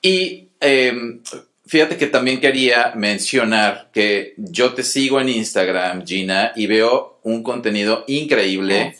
[0.00, 1.20] Y em,
[1.70, 7.42] fíjate que también quería mencionar que yo te sigo en Instagram, Gina, y veo un
[7.42, 8.96] contenido increíble.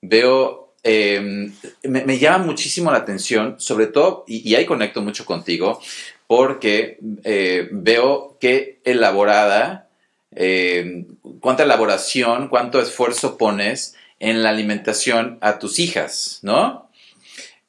[0.00, 1.52] Veo Em,
[1.84, 5.80] me, llama muchísimo la atención, sobre todo, y, ahí conecto mucho contigo,
[6.26, 9.88] porque eh, veo qué elaborada,
[10.32, 11.06] em,
[11.40, 16.90] cuánta elaboración, cuánto esfuerzo pones en la alimentación a tus hijas, ¿no?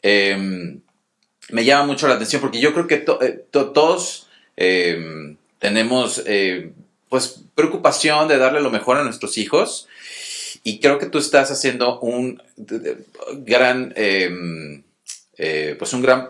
[0.01, 0.81] Em,
[1.49, 4.22] me llama mucho la atención porque yo creo que eh, todos
[5.59, 6.71] tenemos eh,
[7.09, 9.87] pues preocupación de darle lo mejor a nuestros hijos.
[10.63, 12.41] Y creo que tú estás haciendo un
[13.45, 14.83] gran, em,
[15.37, 16.29] eh, pues un gran,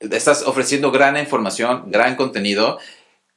[0.00, 2.78] estás ofreciendo gran información, gran contenido,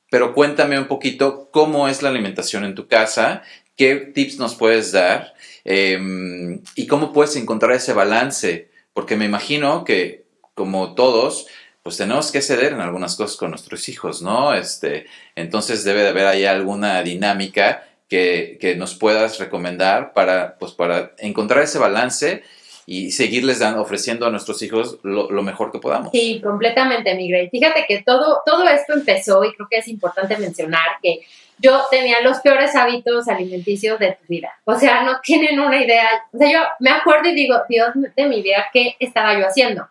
[0.09, 3.43] pero cuéntame un poquito cómo es la alimentación en tu casa,
[3.75, 9.83] qué tips nos puedes dar em, y cómo puedes encontrar ese balance, porque me imagino
[9.83, 10.25] que
[10.55, 11.47] como todos,
[11.85, 14.55] pues tenemos que ceder en algunas cosas con nuestros hijos, ¿no?
[14.55, 21.11] Este, entonces debe de haber ahí alguna dinámica que, nos puedas recomendar para, pues, para
[21.19, 22.41] encontrar ese balance
[22.87, 26.09] y seguirles dando, ofreciendo a nuestros hijos lo, mejor que podamos.
[26.11, 30.97] Sí, completamente, mi Fíjate que todo, todo esto empezó y creo que es importante mencionar
[31.03, 31.19] que
[31.59, 34.51] yo tenía los peores hábitos alimenticios de tu vida.
[34.63, 36.09] O sea, no tienen una idea.
[36.33, 39.87] O sea, yo me acuerdo y digo, Dios de mi vida, ¿qué estaba yo haciendo?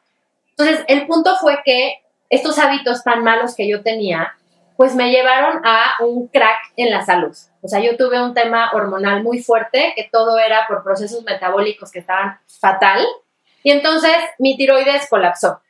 [0.57, 4.35] Entonces, el punto fue que estos hábitos tan malos que yo tenía,
[4.77, 7.35] pues me llevaron a un crack en la salud.
[7.63, 11.91] O sea, yo tuve un tema hormonal muy fuerte, que todo era por procesos metabólicos
[11.91, 13.05] que estaban fatal,
[13.63, 15.61] y entonces mi tiroides colapsó.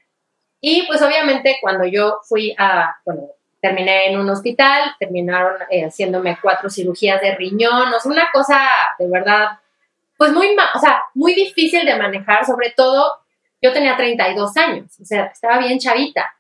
[0.61, 3.29] Y pues obviamente cuando yo fui a, bueno,
[3.61, 8.69] terminé en un hospital, terminaron eh, haciéndome cuatro cirugías de riñón, o sea, una cosa
[8.99, 9.59] de verdad,
[10.17, 13.24] pues muy, o sea, muy difícil de manejar, sobre todo
[13.65, 16.35] yo tenía 32 años, o sea, estaba bien chavita.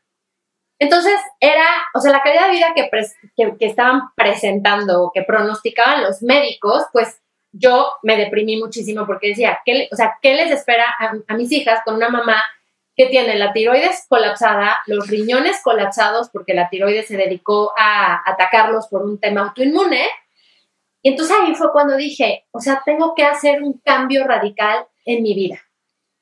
[0.79, 6.85] Entonces, era, o sea, la calidad de vida que, estaban presentando, que pronosticaban los médicos,
[6.93, 10.85] pues yo me deprimí muchísimo porque decía, ¿qué, o sea, ¿qué les espera
[11.27, 12.43] a, mis hijas con una mamá
[12.95, 18.89] que tiene la tiroides colapsada, los riñones colapsados porque la tiroides se dedicó a atacarlos
[18.89, 20.05] por un tema autoinmune?
[21.01, 25.23] Y entonces ahí fue cuando dije, o sea, tengo que hacer un cambio radical en
[25.23, 25.63] mi vida.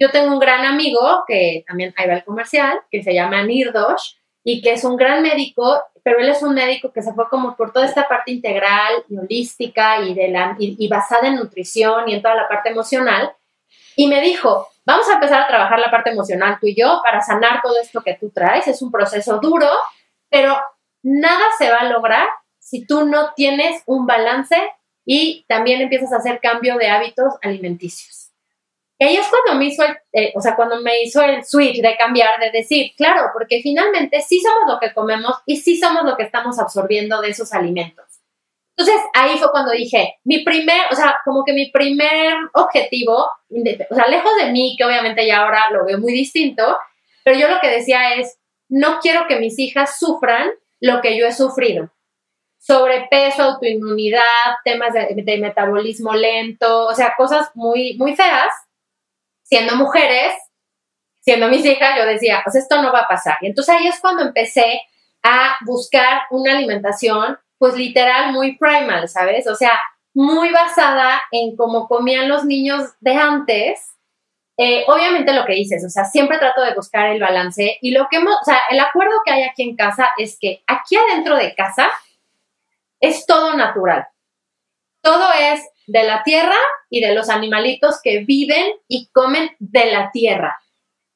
[0.03, 4.17] Yo tengo un gran amigo, que también ahí va el comercial, que se llama Nirdosh,
[4.43, 7.55] y que es un gran médico, pero él es un médico que se fue como
[7.55, 12.15] por toda esta parte integral y holística y, de la, y, basada en nutrición y
[12.15, 13.33] en toda la parte emocional.
[13.95, 17.21] Y me dijo, vamos a empezar a trabajar la parte emocional tú y yo para
[17.21, 18.67] sanar todo esto que tú traes.
[18.67, 19.69] Es un proceso duro,
[20.29, 20.61] pero
[21.05, 22.27] nada se va a lograr
[22.59, 24.57] si tú no tienes un balance
[25.05, 28.22] y también empiezas a hacer cambio de hábitos alimenticios.
[29.03, 31.83] Y ahí es cuando me hizo el, eh, o sea, cuando me hizo el switch
[31.83, 36.05] de cambiar, de decir, claro, porque finalmente sí somos lo que comemos y sí somos
[36.05, 38.05] lo que estamos absorbiendo de esos alimentos.
[38.77, 43.27] Entonces ahí fue cuando dije, mi primer, o sea, como que mi primer objetivo,
[43.91, 46.79] o sea, lejos de mí, que obviamente ya ahora lo veo muy distinto,
[47.25, 48.39] pero yo lo que decía es,
[48.69, 51.93] no quiero que mis hijas sufran lo que yo he sufrido.
[52.61, 54.23] Sobrepeso, autoinmunidad,
[54.65, 58.53] temas de, de metabolismo lento, o sea, cosas muy, muy feas.
[59.53, 60.33] Siendo mujeres,
[61.21, 63.37] siendo mis hijas, yo decía, pues esto no va a pasar.
[63.43, 64.81] Y entonces ahí es cuando empecé
[65.23, 69.47] a buscar una alimentación, pues literal, muy primal, ¿sabes?
[69.47, 69.79] O sea,
[70.15, 73.91] muy basada en cómo comían los niños de antes.
[74.57, 78.09] Eh, obviamente lo que dices, o sea, siempre trato de buscar el balance y lo
[78.11, 81.37] que hemos, o sea, el acuerdo que hay aquí en casa es que aquí adentro
[81.37, 81.91] de casa
[83.01, 84.09] es todo natural.
[85.03, 86.57] Todo es de la tierra
[86.89, 90.61] y de los animalitos que viven y comen de la tierra.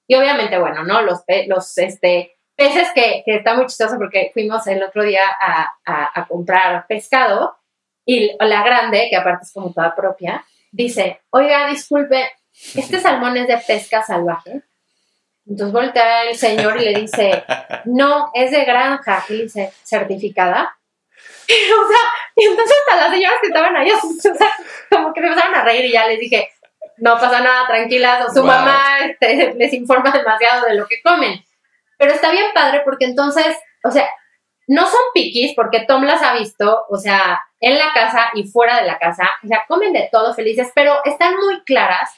[0.07, 1.03] Y obviamente, bueno, ¿no?
[1.03, 5.73] Los, los este, peces que, que está muy chistoso porque fuimos el otro día a,
[5.85, 7.57] a, comprar pescado
[8.05, 12.31] y la grande, que aparte es como toda propia, dice, oiga, disculpe,
[12.75, 14.63] ¿este salmón es de pesca salvaje?
[15.47, 17.45] Entonces voltea el señor y le dice,
[17.85, 19.25] no, es de granja.
[19.29, 20.77] Y dice, ¿certificada?
[21.85, 22.01] o sea,
[22.35, 24.53] y entonces a las señoras que estaban ahí, o sea,
[24.91, 26.51] como que me empezaron a reír y ya les dije,
[26.99, 31.45] no pasa nada, tranquilas, o su mamá este, les informa demasiado de lo que comen.
[31.99, 34.09] Pero está bien padre porque entonces, o sea,
[34.67, 38.81] no son piquis porque Tom las ha visto, o sea, en la casa y fuera
[38.81, 42.11] de la casa, o sea, comen de todo felices, pero están muy claras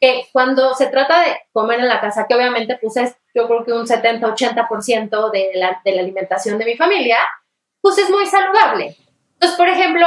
[0.00, 3.64] que cuando se trata de comer en la casa, que obviamente pues es yo creo
[3.64, 7.18] que un 70-80% de la, de la alimentación de mi familia,
[7.82, 8.96] pues es muy saludable.
[9.34, 10.06] Entonces, por ejemplo,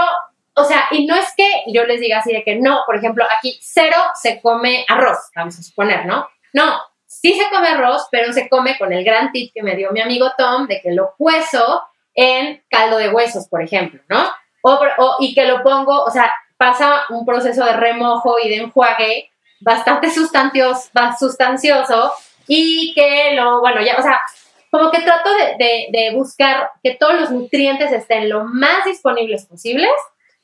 [0.56, 3.26] o sea, y no es que yo les diga así de que no, por ejemplo,
[3.38, 6.28] aquí cero se come arroz, vamos a suponer, ¿no?
[6.54, 9.92] No, sí se come arroz, pero se come con el gran tip que me dio
[9.92, 11.84] mi amigo Tom de que lo cuezo
[12.14, 14.30] en caldo de huesos, por ejemplo, ¿no?
[14.62, 19.32] O, y que lo pongo, o sea, pasa un proceso de remojo y de enjuague
[19.60, 22.14] bastante sustancioso, sustancioso
[22.48, 24.22] y que lo, bueno, ya, o sea,
[24.76, 29.90] como que trato de, de buscar que todos los nutrientes estén lo más disponibles posibles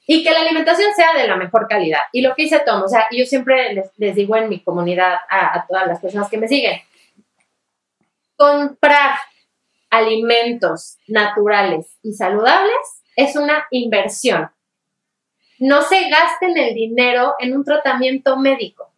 [0.08, 2.00] y que la alimentación sea de la mejor calidad.
[2.14, 5.66] Y lo que hice Tom, o sea, yo siempre les, digo en mi comunidad a,
[5.68, 6.80] todas las personas que me siguen,
[8.38, 9.16] comprar
[9.90, 14.50] alimentos naturales y saludables es una inversión.
[15.60, 18.92] No se gasten el dinero en un tratamiento médico,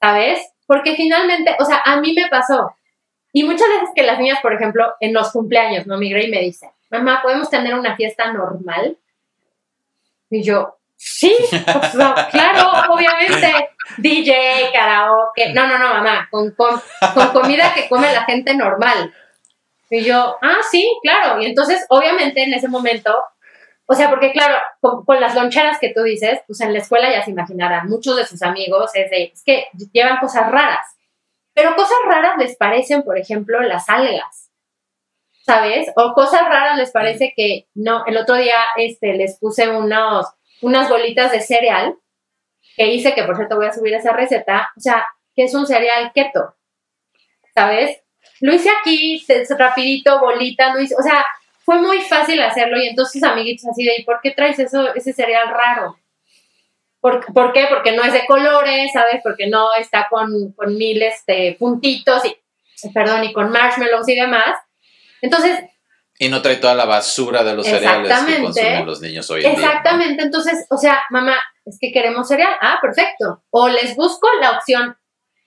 [0.00, 0.52] ¿sabes?
[0.66, 2.74] Porque finalmente, o sea, a mí me pasó.
[3.32, 5.96] Y muchas veces que las niñas, por ejemplo, en los cumpleaños, ¿no?
[5.98, 8.96] Mi Grey me dice, mamá, ¿podemos tener una fiesta normal?
[10.30, 11.90] Y yo, sí, pues,
[12.30, 16.80] claro, obviamente, DJ, karaoke, no, no, no, mamá, con, con,
[17.32, 19.12] comida que come la gente normal.
[19.90, 21.40] Y yo, ah, sí, claro.
[21.40, 23.12] Y entonces, obviamente, en ese momento,
[23.86, 27.24] o sea, porque claro, con, las loncheras que tú dices, pues en la escuela ya
[27.24, 30.86] se imaginarán, muchos de sus amigos es de, es que llevan cosas raras.
[31.60, 34.50] Pero cosas raras les parecen, por ejemplo, las algas.
[35.50, 35.88] ¿sabes?
[35.96, 38.04] O cosas raras les parece que no.
[38.06, 40.26] El otro día este, les puse unos,
[40.62, 41.96] unas bolitas de cereal
[42.76, 45.66] que hice, que por cierto voy a subir esa receta, o sea, que es un
[45.66, 46.54] cereal keto,
[47.52, 48.00] ¿sabes?
[48.40, 49.24] Lo hice aquí,
[49.58, 51.26] rapidito, bolita, lo hice, o sea,
[51.64, 55.12] fue muy fácil hacerlo y entonces amiguitos así de, ¿y por qué traes eso, ese
[55.12, 55.98] cereal raro?
[57.00, 57.66] ¿Por, ¿Por, qué?
[57.68, 59.20] Porque no es de colores, ¿sabes?
[59.22, 62.36] Porque no está con, con mil este, puntitos y,
[62.90, 64.56] perdón, y con marshmallows y demás.
[65.22, 65.60] Entonces...
[66.18, 69.56] Y no trae toda la basura de los cereales que consumen los niños hoy en
[69.56, 69.66] día.
[69.66, 72.52] Exactamente, entonces, o sea, mamá, es que queremos cereal.
[72.60, 73.42] Ah, perfecto.
[73.48, 74.96] O les busco la opción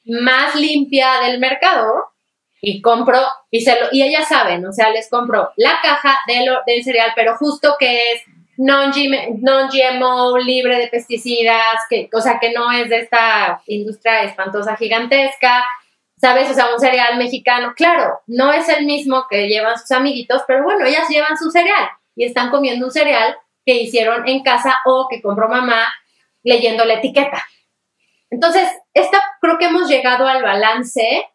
[0.05, 2.13] más limpia del mercado
[2.59, 3.19] y compro,
[3.51, 7.11] y, se lo, y ellas saben, o sea, les compro la caja de del cereal,
[7.13, 8.21] pero justo que es
[8.57, 15.65] non-GMO, libre de pesticidas, que, o sea, que no es de esta industria espantosa gigantesca,
[16.17, 16.49] ¿sabes?
[16.51, 20.63] O sea, un cereal mexicano, claro, no es el mismo que llevan sus amiguitos, pero
[20.63, 23.35] bueno, ellas llevan su cereal y están comiendo un cereal
[23.65, 25.87] que hicieron en casa o que compró mamá
[26.43, 27.45] leyendo la etiqueta.
[28.29, 31.29] Entonces, esta creo que hemos llegado al balance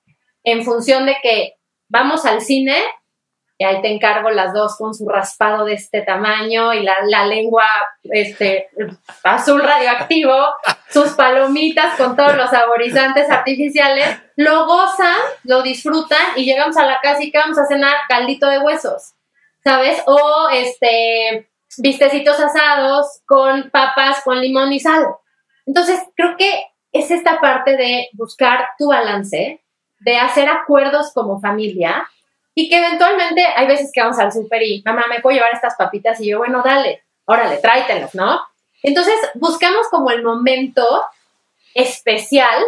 [0.44, 1.54] en función de que
[1.88, 2.76] vamos al cine
[3.60, 7.66] y ahí te encargo las dos con su raspado de este tamaño y la, lengua
[8.04, 8.70] este,
[9.24, 10.32] azul radioactivo,
[10.88, 17.00] sus palomitas con todos los saborizantes artificiales, lo gozan, lo disfrutan y llegamos a la
[17.02, 19.14] casa y vamos a cenar caldito de huesos,
[19.64, 20.00] ¿sabes?
[20.06, 25.04] O este, vistecitos asados con papas con limón y sal.
[25.66, 29.64] Entonces, creo que es esta parte de buscar tu balance,
[29.98, 32.06] de hacer acuerdos como familia
[32.60, 35.76] y que eventualmente hay veces que vamos al súper y mamá, ¿me puedo llevar estas
[35.76, 36.20] papitas?
[36.20, 37.04] Y yo, bueno, dale.
[37.24, 38.40] órale, tráetelas, ¿no?
[38.82, 40.84] Entonces buscamos como el momento
[41.72, 42.60] especial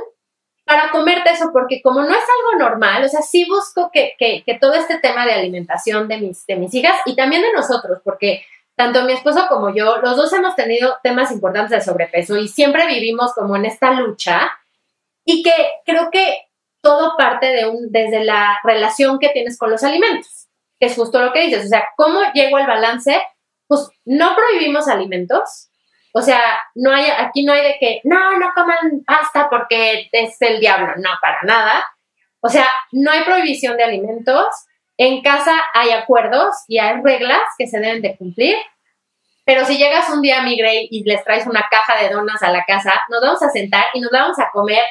[0.64, 4.44] para comerte eso, porque como no es algo normal, o sea, sí busco que, que,
[4.46, 7.98] que, todo este tema de alimentación de mis, de mis hijas y también de nosotros,
[8.04, 8.44] porque
[8.76, 12.86] tanto mi esposo como yo, los dos hemos tenido temas importantes de sobrepeso y siempre
[12.86, 14.52] vivimos como en esta lucha
[15.24, 15.52] y que
[15.84, 16.49] creo que
[16.80, 21.20] todo parte de un, desde la relación que tienes con los alimentos, que es justo
[21.20, 23.20] lo que dices, o sea, ¿cómo llego al balance?
[23.66, 25.70] Pues no prohibimos alimentos,
[26.12, 26.40] o sea,
[26.74, 30.94] no hay, aquí no hay de que, no, no coman pasta porque es el diablo,
[30.96, 31.84] no, para nada.
[32.40, 34.46] O sea, no hay prohibición de alimentos,
[34.96, 38.56] en casa hay acuerdos y hay reglas que se deben de cumplir,
[39.44, 42.42] pero si llegas un día a mi Grey y les traes una caja de donas
[42.42, 44.84] a la casa, nos vamos a sentar y nos vamos a comer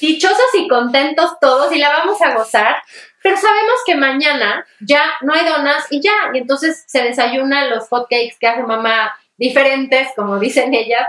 [0.00, 2.76] dichosos y contentos todos y la vamos a gozar,
[3.22, 7.88] pero sabemos que mañana ya no hay donas y ya, y entonces se desayunan los
[7.88, 11.06] hot cakes que hace mamá diferentes, como dicen ellas.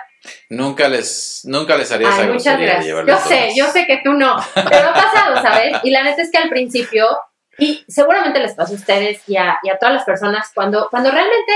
[0.50, 3.06] Nunca les, nunca les haría esa muchas gracias.
[3.06, 5.78] Yo sé, yo sé que tú no, pero ha pasado, ¿sabes?
[5.84, 7.08] Y la neta es que al principio,
[7.58, 11.12] y seguramente les pasa a ustedes y a, y a todas las personas, cuando, cuando
[11.12, 11.52] realmente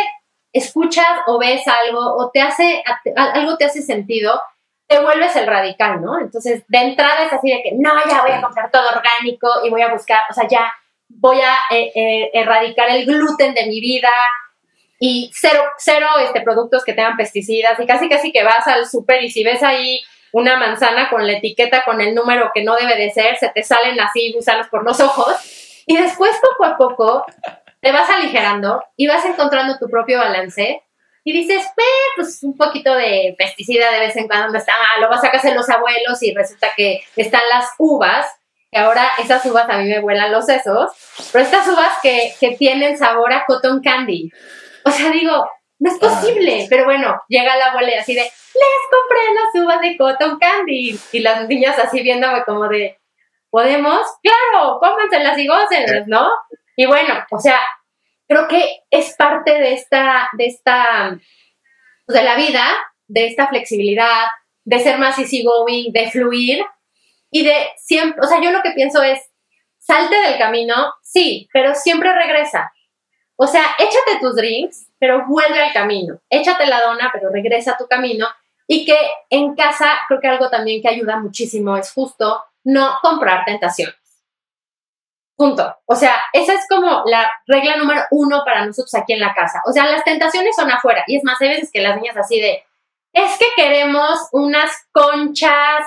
[0.51, 2.83] escuchas o ves algo o te hace,
[3.15, 4.41] algo te hace sentido,
[4.87, 6.19] te vuelves el radical, ¿no?
[6.19, 9.69] Entonces, de entrada es así de que, no, ya voy a comprar todo orgánico y
[9.69, 10.73] voy a buscar, o sea, ya
[11.09, 14.09] voy a eh, eh, erradicar el gluten de mi vida
[14.99, 19.23] y cero, cero este, productos que tengan pesticidas y casi casi que vas al súper
[19.23, 22.95] y si ves ahí una manzana con la etiqueta con el número que no debe
[22.97, 27.25] de ser, se te salen así gusanos por los ojos y después poco a poco
[27.79, 30.83] te vas aligerando y vas encontrando tu propio balance
[31.27, 31.65] y dices,
[32.15, 34.71] pues un poquito de pesticida de vez en cuando está
[35.01, 38.25] lo vas a hacer los abuelos y resulta que están las uvas,
[38.71, 40.89] que ahora esas uvas a mí me vuelan los sesos,
[41.33, 44.31] pero estas uvas que, que tienen sabor a cotton candy.
[44.85, 45.45] O sea, digo,
[45.79, 48.31] no es posible, pero bueno, llega la abuela y así de, les
[48.89, 50.97] compré las uvas de cotton candy.
[51.11, 53.01] Y las niñas así viéndome como de,
[53.49, 54.07] ¿podemos?
[54.23, 56.29] Claro, cómanselas y gócenlas, ¿no?
[56.77, 57.59] Y bueno, o sea,
[58.27, 61.19] creo que es parte de esta, de esta,
[62.05, 62.65] pues, de la vida,
[63.07, 64.27] de esta flexibilidad,
[64.65, 66.65] de ser más easygoing, de fluir
[67.31, 69.19] y de siempre, o sea, yo lo que pienso es,
[69.79, 72.73] salte del camino, sí, pero siempre regresa.
[73.37, 76.19] O sea, échate tus drinks, pero vuelve al camino.
[76.29, 78.27] Échate la dona, pero regresa a tu camino.
[78.67, 78.97] Y que
[79.29, 83.95] en casa, creo que algo también que ayuda muchísimo es justo no comprar tentaciones.
[85.37, 85.71] Punto.
[85.85, 89.61] O sea, esa es como la regla número uno para nosotros aquí en la casa.
[89.67, 91.03] O sea, las tentaciones son afuera.
[91.05, 92.63] Y es más, hay veces que las niñas así de,
[93.13, 95.85] es que queremos unas conchas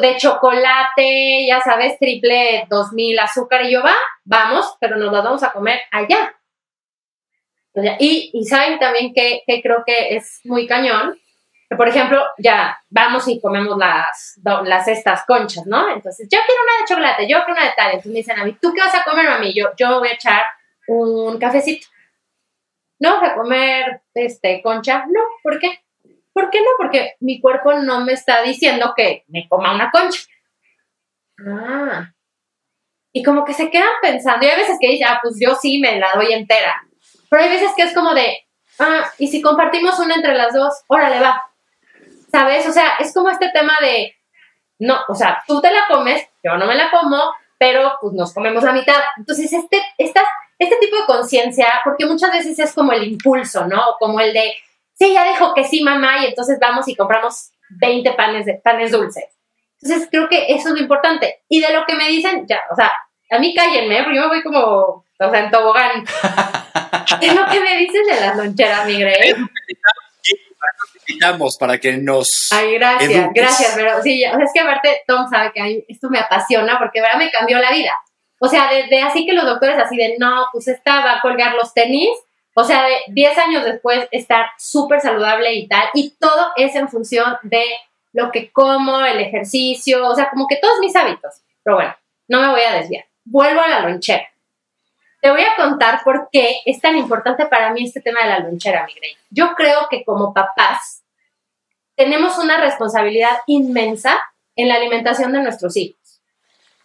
[0.00, 3.64] de chocolate, ya sabes, triple 2000 azúcar.
[3.64, 3.94] Y yo, va,
[4.24, 6.36] vamos, pero nos las vamos a comer allá.
[7.98, 11.18] Y, y saben también que, que creo que es muy cañón,
[11.76, 15.88] por ejemplo, ya vamos y comemos las, las estas conchas, ¿no?
[15.90, 17.86] Entonces, yo quiero una de chocolate, yo quiero una de tal.
[17.86, 19.54] Entonces me dicen a mí, ¿tú qué vas a comer, mami?
[19.54, 20.42] Yo, yo voy a echar
[20.88, 21.86] un cafecito.
[22.98, 25.04] ¿No vas a comer este, concha?
[25.06, 25.80] No, ¿por qué?
[26.32, 26.70] ¿Por qué no?
[26.78, 30.20] Porque mi cuerpo no me está diciendo que me coma una concha.
[31.46, 32.12] Ah.
[33.12, 35.78] Y como que se quedan pensando, y hay veces que dicen, ah, pues yo sí
[35.78, 36.82] me la doy entera.
[37.28, 38.46] Pero hay veces que es como de,
[38.78, 41.44] ah, y si compartimos una entre las dos, órale, va
[42.32, 42.66] ¿sabes?
[42.66, 44.16] O sea, es como este tema de,
[44.78, 48.32] no, o sea, tú te la comes, yo no me la como, pero pues nos
[48.32, 49.00] comemos la mitad.
[49.16, 50.22] Entonces, este, esta,
[50.58, 53.82] este tipo de conciencia, porque muchas veces es como el impulso, ¿no?
[54.00, 54.54] Como el de,
[54.94, 58.90] sí, ya dijo que sí, mamá, y entonces vamos y compramos 20 panes, de, panes
[58.90, 59.26] dulces.
[59.80, 61.42] Entonces, creo que eso es lo importante.
[61.48, 62.90] Y de lo que me dicen, ya, o sea,
[63.30, 66.04] a mí cállenme, porque yo me voy como, o sea, en tobogán.
[67.20, 69.34] ¿Qué lo que me dices de las loncheras, mi Grey?
[71.08, 72.48] Invitamos para que nos.
[72.52, 76.18] Ay, gracias, gracias, pero sí, o sea, es que aparte Tom sabe que esto me
[76.18, 77.92] apasiona porque verdad me cambió la vida.
[78.44, 81.54] O sea, de, así que los doctores así de no, pues esta va a colgar
[81.54, 82.10] los tenis.
[82.54, 85.88] O sea, de 10 años después estar súper saludable y tal.
[85.94, 87.64] Y todo es en función de
[88.12, 91.34] lo que como, el ejercicio, o sea, como que todos mis hábitos.
[91.62, 91.94] Pero bueno,
[92.28, 93.04] no me voy a desviar.
[93.24, 94.28] Vuelvo a la lonchera.
[95.22, 98.40] Te voy a contar por qué es tan importante para mí este tema de la
[98.40, 99.16] lonchera, mi Grey.
[99.30, 101.04] Yo creo que como papás
[101.94, 104.20] tenemos una responsabilidad inmensa
[104.56, 106.20] en la alimentación de nuestros hijos.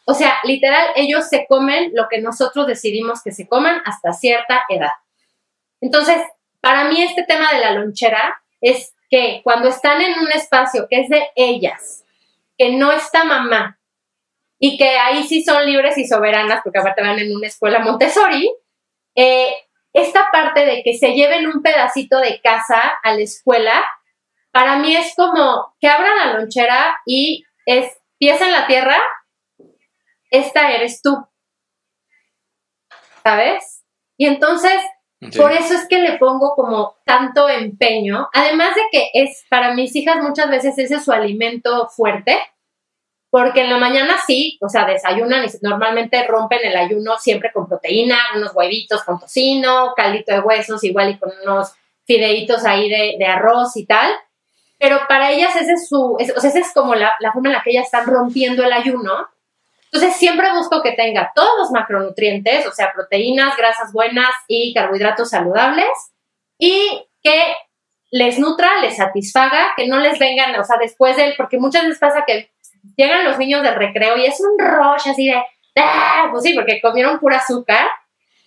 [0.06, 4.66] O sea, literal, ellos se comen lo que nosotros decidimos que se coman hasta cierta
[4.70, 4.94] edad.
[5.82, 6.22] Entonces,
[6.62, 11.02] para mí este tema de la lonchera es que cuando están en un espacio que
[11.02, 12.04] es de ellas,
[12.56, 13.80] que no está mamá,
[14.60, 18.52] y que ahí sí son libres y soberanas, porque aparte van en una escuela Montessori,
[19.16, 19.54] eh,
[19.94, 23.84] esta parte de que se lleven un pedacito de casa a la escuela,
[24.52, 28.98] para mí es como que abran la lonchera y es pies en la tierra,
[30.32, 31.16] esta eres tú.
[33.24, 33.84] ¿Sabes?
[34.18, 34.74] Y entonces,
[35.38, 39.96] por eso es que le pongo como tanto empeño, además de que es para mis
[39.96, 42.40] hijas muchas veces ese es su alimento fuerte,
[43.30, 47.68] porque en la mañana sí, o sea, desayunan y normalmente rompen el ayuno siempre con
[47.68, 51.74] proteína, unos huevitos con tocino, caldito de huesos, igual y con unos
[52.06, 54.10] fideitos ahí de, arroz y tal.
[54.80, 57.64] Pero para ellas ese es su, o sea, esa es como la, forma en la
[57.64, 59.28] que ellas están rompiendo el ayuno.
[59.92, 65.30] Entonces siempre busco que tenga todos los macronutrientes, o sea, proteínas, grasas buenas y carbohidratos
[65.30, 65.90] saludables,
[66.58, 67.56] y que
[68.12, 72.00] les nutra, les satisfaga, que no les vengan, o sea, después del, porque muchas veces
[72.00, 72.52] pasa que
[72.98, 75.42] llegan los niños del recreo y es un rush así de,
[75.80, 76.28] ¡ah!
[76.32, 77.88] pues sí, porque comieron pura azúcar,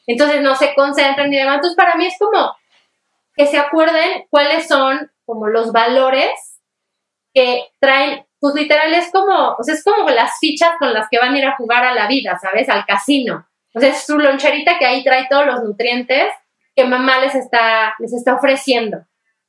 [0.07, 1.57] entonces no se concentran ni demás.
[1.57, 2.55] Entonces para mí es como
[3.35, 6.33] que se acuerden cuáles son como los valores
[7.33, 11.19] que traen, pues literal es como, o sea, es como las fichas con las que
[11.19, 12.69] van a ir a jugar a la vida, ¿sabes?
[12.69, 13.47] Al casino.
[13.73, 16.33] O sea, es su loncherita que ahí trae todos los nutrientes
[16.75, 19.05] que mamá les está, les está ofreciendo.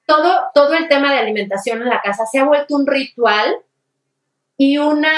[0.05, 3.55] Todo, todo el tema de alimentación en la casa se ha vuelto un ritual
[4.63, 5.11] y una,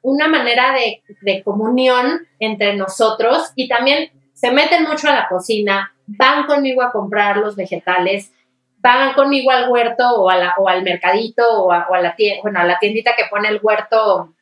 [0.00, 3.52] una manera de, de comunión entre nosotros.
[3.54, 8.32] Y también se meten mucho a la cocina, van conmigo a comprar los vegetales,
[8.78, 12.58] van conmigo al huerto o, a la, o al mercadito o a, la tienda, bueno,
[12.58, 14.32] a la tiendita que pone el huerto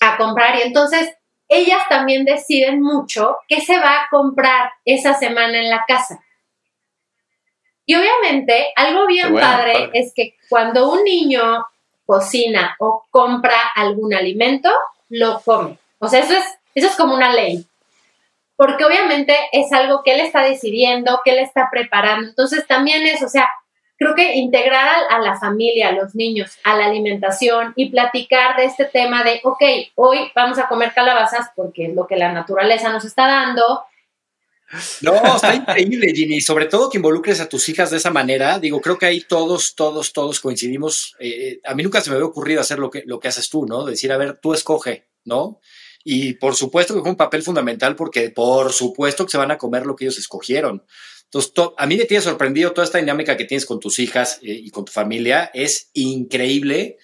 [0.00, 0.56] a comprar.
[0.56, 1.14] Y entonces
[1.46, 6.24] ellas también deciden mucho qué se va a comprar esa semana en la casa.
[7.84, 9.90] Y obviamente algo bien padre.
[9.92, 11.66] es que cuando un niño
[12.10, 14.68] cocina o compra algún alimento,
[15.10, 15.78] lo come.
[16.00, 16.44] O sea, eso es,
[16.74, 17.64] eso es como una ley.
[18.56, 22.28] Porque obviamente es algo que él está decidiendo, que él está preparando.
[22.28, 23.48] Entonces también es, o sea,
[23.96, 28.64] creo que integrar a, la familia, a los niños, a la alimentación y platicar de
[28.64, 29.62] este tema de, ok,
[29.94, 33.84] hoy vamos a comer calabazas porque es lo que la naturaleza nos está dando,
[35.00, 36.40] no, está increíble, Ginny.
[36.40, 38.58] Sobre todo que involucres a tus hijas de esa manera.
[38.58, 41.16] Digo, creo que ahí todos, todos, todos coincidimos.
[41.18, 43.66] Eh, a mí nunca se me había ocurrido hacer lo que, lo que haces tú,
[43.66, 43.84] ¿no?
[43.84, 45.60] Decir, a ver, tú escoge, ¿no?
[46.04, 49.58] Y por supuesto que fue un papel fundamental porque por supuesto que se van a
[49.58, 50.84] comer lo que ellos escogieron.
[51.24, 54.52] Entonces, a mí me tiene sorprendido toda esta dinámica que tienes con tus hijas eh,
[54.52, 55.50] y con tu familia.
[55.54, 56.98] Es increíble.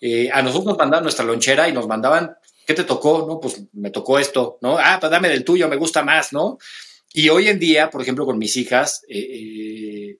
[0.00, 3.26] Eh, a nosotros nos mandaban nuestra lonchera y nos mandaban, ¿qué te tocó?
[3.28, 4.78] No, pues me tocó esto, ¿no?
[4.78, 6.58] Ah, pues dame del tuyo, me gusta más, ¿no?
[7.12, 10.18] Y hoy en día, por ejemplo, con mis hijas, eh, eh,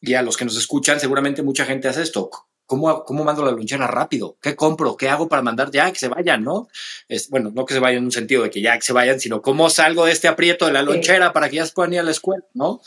[0.00, 2.30] y a los que nos escuchan, seguramente mucha gente hace esto.
[2.66, 4.38] ¿Cómo, ¿Cómo mando la lonchera rápido?
[4.40, 4.96] ¿Qué compro?
[4.96, 6.42] ¿Qué hago para mandar ya que se vayan?
[6.42, 6.68] ¿No?
[7.08, 9.20] Es, bueno, no que se vayan en un sentido de que ya que se vayan,
[9.20, 12.00] sino cómo salgo de este aprieto de la lonchera para que ya se puedan ir
[12.00, 12.80] a la escuela, ¿no?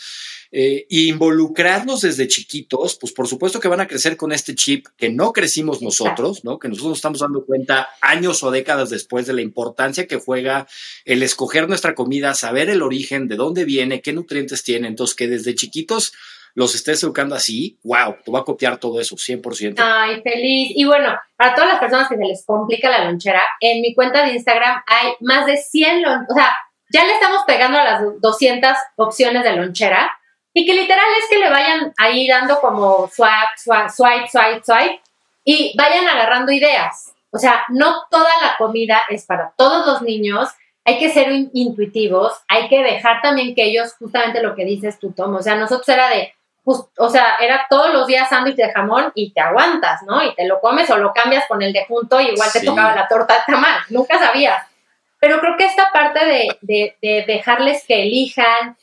[0.51, 5.09] Eh, involucrarnos desde chiquitos, pues por supuesto que van a crecer con este chip que
[5.09, 6.57] no crecimos nosotros, ¿no?
[6.57, 10.67] Que nosotros nos estamos dando cuenta años o décadas después de la importancia que juega
[11.03, 14.87] el escoger nuestra comida, saber el origen, de dónde viene, qué nutrientes tiene.
[14.87, 16.13] Entonces, que desde chiquitos
[16.55, 19.75] los estés educando así, wow, te va a copiar todo eso, 100%.
[19.77, 20.71] Ay, feliz.
[20.75, 24.25] Y bueno, para todas las personas que se les complica la lonchera, en mi cuenta
[24.25, 26.57] de Instagram hay más de 100 loncheras, o sea,
[26.91, 30.09] ya le estamos pegando a las 200 opciones de lonchera
[30.57, 35.01] y que literal es que le vayan ahí dando como swap, swap, swipe, swipe, swipe
[35.43, 37.13] y vayan agarrando ideas.
[37.29, 40.49] O sea, no toda la comida es para todos los niños,
[40.83, 45.11] hay que ser intuitivos, hay que dejar también que ellos, justamente lo que dices tú,
[45.11, 46.33] Tom, o sea, nosotros era de,
[46.65, 50.23] o sea, era todos los días sándwich de jamón y te aguantas, ¿no?
[50.23, 52.95] Y te lo comes o lo cambias con el de junto y igual te tocaba
[52.95, 54.65] la torta de tamal, nunca sabías.
[55.19, 58.75] Pero creo que esta parte de, de, de dejarles que elijan,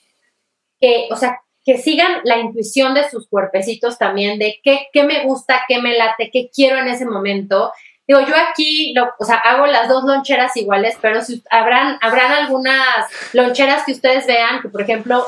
[0.81, 5.25] que, o sea, que sigan la intuición de sus cuerpecitos también, de qué, qué me
[5.25, 7.73] gusta, qué me late, qué quiero en ese momento.
[8.07, 12.33] Digo, yo aquí, lo, o sea, hago las dos loncheras iguales, pero si, habrán, habrán
[12.33, 15.25] algunas loncheras que ustedes vean, que por ejemplo,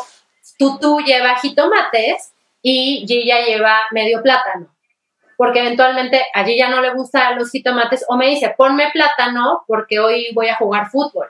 [0.59, 4.69] Tutu lleva jitomates y Gilla lleva medio plátano.
[5.39, 10.01] Porque eventualmente a Gilla no le gustan los jitomates o me dice, ponme plátano porque
[10.01, 11.29] hoy voy a jugar fútbol.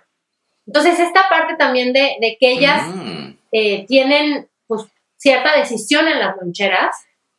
[0.67, 3.31] Entonces, esta parte también de, de que ellas mm.
[3.53, 4.49] eh, tienen
[5.27, 6.95] cierta decisión en las loncheras,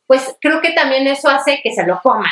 [0.06, 2.30] pues creo que también eso hace que se lo coman.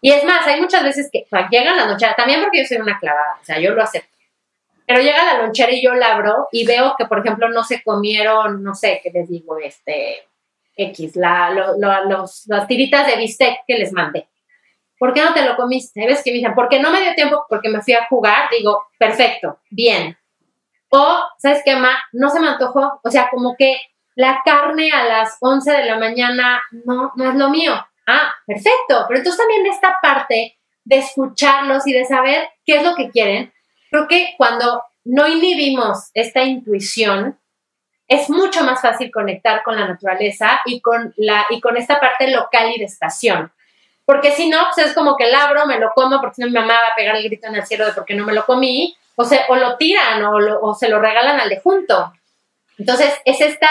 [0.00, 3.00] Y es más, hay muchas veces que llegan las loncheras, también porque yo soy una
[3.00, 4.16] clavada, o sea, yo lo acepto.
[4.86, 7.82] Pero llega la lonchera y yo la abro y veo que, por ejemplo, no se
[7.82, 9.58] comieron, no sé, ¿qué les digo?
[9.58, 10.24] Este,
[10.76, 14.28] X, la, los, las tiritas de bistec que les mandé.
[15.00, 16.06] ¿Por qué no te lo comiste?
[16.06, 18.50] ¿Ves que me dicen, porque no me dio tiempo, porque me fui a jugar?
[18.56, 20.16] Digo, perfecto, bien.
[20.90, 21.98] O, ¿sabes qué, Ma?
[22.12, 23.00] No se me antojó.
[23.02, 23.80] O sea, como que
[24.14, 27.72] la carne a las 11 de la mañana no, no es lo mío.
[28.06, 29.04] Ah, perfecto.
[29.08, 33.52] Pero entonces también esta parte de escucharlos y de saber qué es lo que quieren,
[33.90, 37.38] creo que cuando no inhibimos esta intuición,
[38.08, 42.30] es mucho más fácil conectar con la naturaleza y con, la, y con esta parte
[42.30, 43.52] local y de estación.
[44.04, 46.48] Porque si no, pues es como que el abro, me lo como, porque si no
[46.48, 48.34] mi mamá va a pegar el grito en el cielo de por qué no me
[48.34, 52.12] lo comí, o, se, o lo tiran o, o se lo regalan al de junto.
[52.82, 53.68] Entonces, es esta,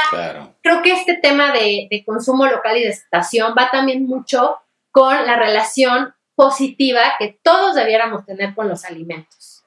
[0.63, 4.55] creo que este tema de, de, consumo local y de estación va también mucho
[4.89, 9.63] con la relación positiva que todos debiéramos tener con los alimentos.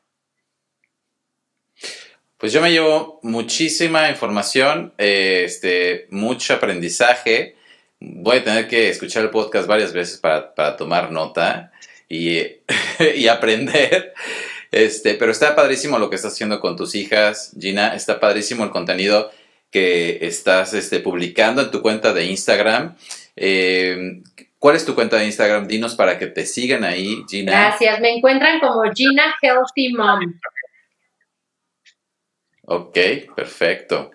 [2.39, 7.57] Pues yo me llevo muchísima información, este, mucho aprendizaje.
[8.01, 11.71] Voy a tener que escuchar el podcast varias veces para, para tomar nota
[12.09, 12.39] y,
[13.15, 14.15] y aprender.
[14.75, 17.95] Este, pero está padrísimo lo que estás haciendo con tus hijas, Gina.
[17.95, 19.31] Está padrísimo el contenido
[19.71, 22.97] que estás este, publicando en tu cuenta de Instagram.
[23.37, 24.21] Eh,
[24.59, 25.69] ¿Cuál es tu cuenta de Instagram?
[25.69, 27.53] Dinos para que te sigan ahí, Gina.
[27.53, 28.01] Gracias.
[28.01, 30.41] Me encuentran como Gina Healthy Mom.
[32.63, 32.99] Ok,
[33.37, 34.11] perfecto.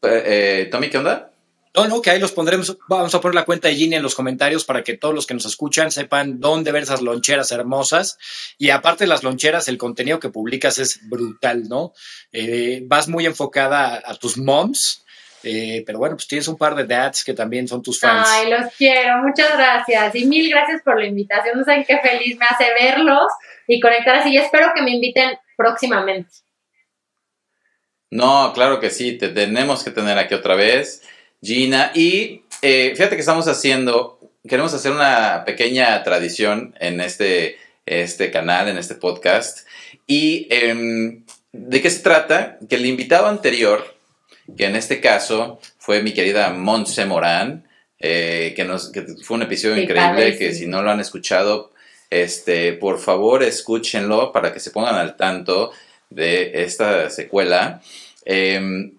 [0.00, 1.31] Eh, eh, Tommy, ¿qué onda?
[1.74, 2.76] No, no, que ahí los pondremos.
[2.86, 5.32] Vamos a poner la cuenta de Ginny en los comentarios para que todos los que
[5.32, 8.18] nos escuchan sepan dónde ver esas loncheras hermosas.
[8.58, 11.94] Y aparte de las loncheras, el contenido que publicas es brutal, ¿no?
[12.30, 15.02] Eh, vas muy enfocada a, tus moms,
[15.44, 18.28] eh, pero bueno, pues tienes un par de dads que también son tus fans.
[18.30, 20.14] Ay, los quiero, muchas gracias.
[20.14, 21.56] Y mil gracias por la invitación.
[21.56, 23.28] No saben qué feliz me hace verlos
[23.66, 24.30] y conectar así.
[24.30, 26.30] Y espero que me inviten próximamente.
[28.10, 31.02] No, claro que sí, te tenemos que tener aquí otra vez.
[31.42, 31.90] Gina.
[31.94, 38.68] Y eh, fíjate que estamos haciendo, queremos hacer una pequeña tradición en este, este canal,
[38.68, 39.66] en este podcast.
[40.06, 42.58] Y em, de qué se trata?
[42.68, 43.96] Que el invitado anterior,
[44.56, 47.66] que en este caso fue mi querida Montse Morán,
[47.98, 51.72] eh, que, nos, fue un episodio increíble, que si no lo han escuchado,
[52.10, 55.72] este, por favor escúchenlo para que se pongan al tanto
[56.10, 57.80] de esta secuela.
[58.24, 58.92] Eh,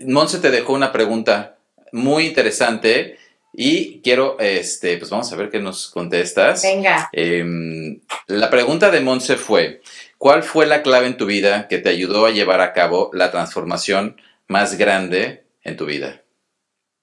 [0.00, 1.56] Monse te dejó una pregunta
[1.92, 3.18] muy interesante
[3.52, 6.62] y quiero, este, pues vamos a ver qué nos contestas.
[6.62, 7.08] Venga.
[7.12, 9.82] Em, la pregunta de Monse fue,
[10.18, 13.30] ¿cuál fue la clave en tu vida que te ayudó a llevar a cabo la
[13.30, 14.16] transformación
[14.46, 16.22] más grande en tu vida?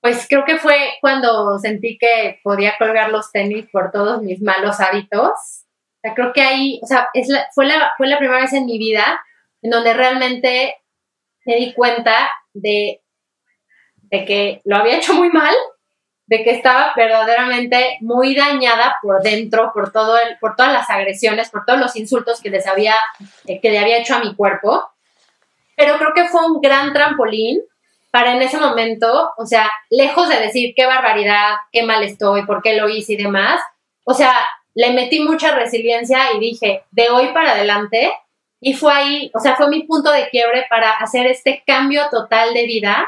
[0.02, 4.80] Pues creo que fue cuando sentí que podía colgar los tenis por todos mis malos
[4.80, 5.32] hábitos.
[5.32, 8.66] O sea, creo que ahí, o sea, es fue, la, fue la primera vez en
[8.66, 9.20] mi vida
[9.62, 10.76] en donde realmente
[11.46, 13.02] me di cuenta de
[14.10, 15.56] de que lo había hecho muy mal,
[16.28, 21.50] de que estaba verdaderamente muy dañada por dentro, por, todo el, por todas las agresiones,
[21.50, 22.96] por todos los insultos que, les había,
[23.46, 24.84] eh, que le había hecho a mi cuerpo.
[25.76, 27.62] Pero creo que fue un gran trampolín
[28.12, 32.62] para en ese momento, o sea, lejos de decir qué barbaridad, qué mal estoy, por
[32.62, 33.62] qué lo hice y demás,
[34.04, 34.34] o sea,
[34.74, 38.12] le metí mucha resiliencia y dije, de hoy para adelante,
[38.60, 42.54] y fue ahí, o sea, fue mi punto de quiebre para hacer este cambio total
[42.54, 43.08] de vida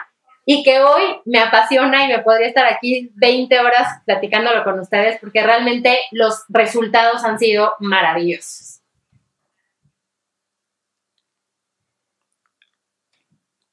[0.52, 5.20] y que hoy me apasiona y me podría estar aquí 20 horas platicándolo con ustedes
[5.20, 8.80] porque realmente los resultados han sido maravillosos.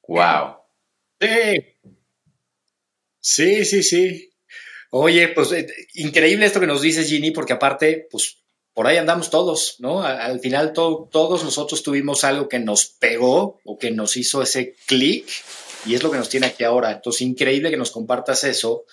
[0.07, 0.57] Wow.
[1.19, 1.65] Sí.
[3.19, 4.29] Sí, sí, sí.
[4.91, 5.65] Oye, pues eh,
[5.95, 8.43] increíble esto que nos dices, Ginny, porque aparte, pues
[8.75, 10.03] por ahí andamos todos, ¿no?
[10.03, 15.27] Al, final todos nosotros tuvimos algo que nos pegó o que nos hizo ese clic
[15.85, 16.91] y es lo que nos tiene aquí ahora.
[16.91, 18.85] Entonces, increíble que nos compartas eso.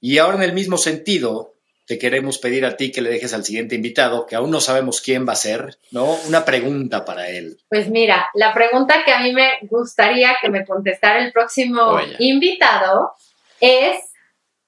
[0.00, 1.54] Y ahora en el mismo sentido,
[1.88, 5.00] te queremos pedir a ti que le dejes al siguiente invitado, que aún no sabemos
[5.00, 6.18] quién va a ser, ¿no?
[6.28, 7.58] Una pregunta para él.
[7.70, 13.12] Pues mira, la pregunta que a mí me gustaría que me contestara el próximo invitado
[13.58, 13.96] es,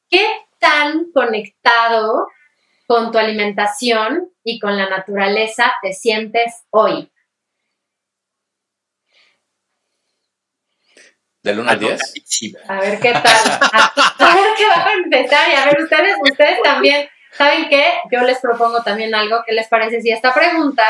[0.09, 0.27] ¿qué
[0.59, 2.27] tan conectado
[2.87, 7.11] con tu alimentación y con la naturaleza te sientes hoy?
[11.43, 12.01] ¿Del 1 al 10?
[12.69, 13.25] A ver qué tal.
[13.25, 15.49] A, ver qué va a empezar.
[15.49, 17.85] Y a ver, ustedes, ustedes también, ¿saben qué?
[18.13, 19.43] Yo les propongo también algo.
[19.47, 20.85] ¿Qué les parece si esta pregunta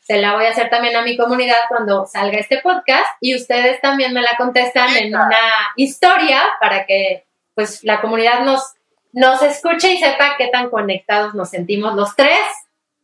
[0.00, 3.80] se la voy a hacer también a mi comunidad cuando salga este podcast y ustedes
[3.80, 5.38] también me la contestan en una
[5.76, 8.74] historia para que pues la comunidad nos,
[9.12, 12.40] nos escuche y sepa qué tan conectados nos sentimos los tres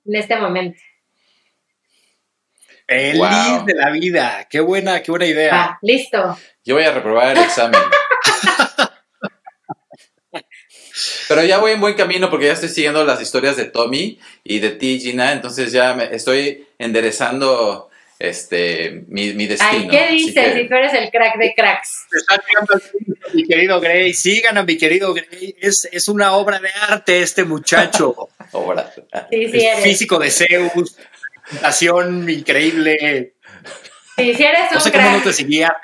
[0.06, 0.80] en este momento.
[2.86, 4.46] Feliz de la vida.
[4.48, 5.50] Qué buena, qué buena idea.
[5.52, 6.38] Ah, listo.
[6.64, 7.80] Yo voy a reprobar el examen.
[11.28, 14.60] Pero ya voy en buen camino porque ya estoy siguiendo las historias de Tommy y
[14.60, 15.32] de ti, Gina.
[15.32, 19.72] Entonces ya me estoy enderezando este, mi, mi destino.
[19.72, 22.06] Ay, ¿qué dices si tú eres el crack de cracks?
[23.34, 27.44] mi querido Gray, sigan a mi querido Gray, es, es una obra de arte este
[27.44, 28.28] muchacho.
[28.52, 28.92] obra.
[29.30, 29.84] Sí, sí eres.
[29.84, 30.96] Físico de Zeus,
[31.46, 33.36] presentación increíble.
[34.16, 35.04] Sí, sí eres un No sé crack.
[35.04, 35.74] cómo no te seguía,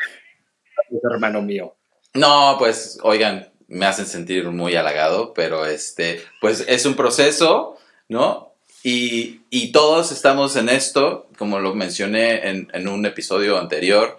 [1.10, 1.76] hermano mío.
[2.14, 8.54] No, pues, oigan, me hacen sentir muy halagado, pero este, pues es un proceso, ¿no?
[8.82, 14.18] Y, y todos estamos en esto, como lo mencioné en, en un episodio anterior.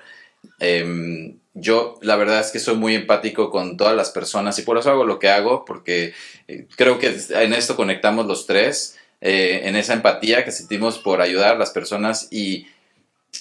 [0.59, 4.77] em, yo, la verdad es que soy muy empático con todas las personas y por
[4.77, 6.13] eso hago lo que hago, porque
[6.47, 11.21] eh, creo que en esto conectamos los tres, eh, en esa empatía que sentimos por
[11.21, 12.67] ayudar a las personas y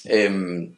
[0.04, 0.74] em,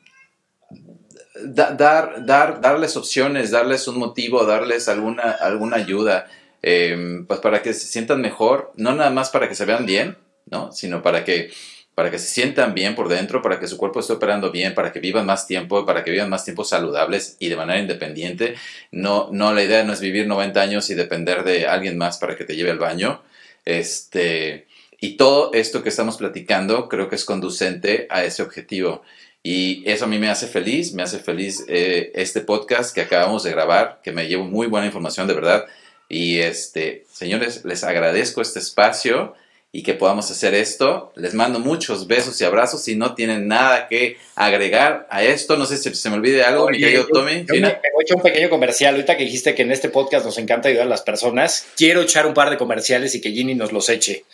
[1.35, 6.27] da- dar, dar, darles opciones, darles un motivo, darles alguna, alguna ayuda,
[6.63, 10.17] em, pues para que se sientan mejor, no nada más para que se vean bien,
[10.51, 10.73] ¿no?
[10.73, 11.51] Sino para que,
[11.95, 14.93] para que se sientan bien por dentro, para que su cuerpo esté operando bien, para
[14.93, 18.55] que vivan más tiempo, para que vivan más tiempo saludables y de manera independiente.
[18.91, 22.37] No, no, la idea no es vivir 90 años y depender de alguien más para
[22.37, 23.23] que te lleve al baño.
[23.65, 24.67] Este,
[25.05, 29.03] y todo esto que estamos platicando creo que es conducente a ese objetivo.
[29.43, 33.43] Y eso a mí me hace feliz, me hace feliz eh, este podcast que acabamos
[33.43, 35.67] de grabar, que me llevo muy buena información de verdad.
[36.09, 39.35] Y este, señores, les agradezco este espacio
[39.73, 41.13] y que podamos hacer esto.
[41.17, 42.83] Les mando muchos besos y abrazos.
[42.85, 46.69] Si no tienen nada que agregar a esto, no sé si se me olvide algo,
[46.71, 47.45] mi Oye, querido yo- Tommy.
[47.47, 48.95] yo me, me voy a echar un pequeño comercial.
[48.95, 52.27] Ahorita que dijiste que en este podcast nos encanta ayudar a las personas, quiero echar
[52.27, 54.25] un par de comerciales y que Ginny nos los eche.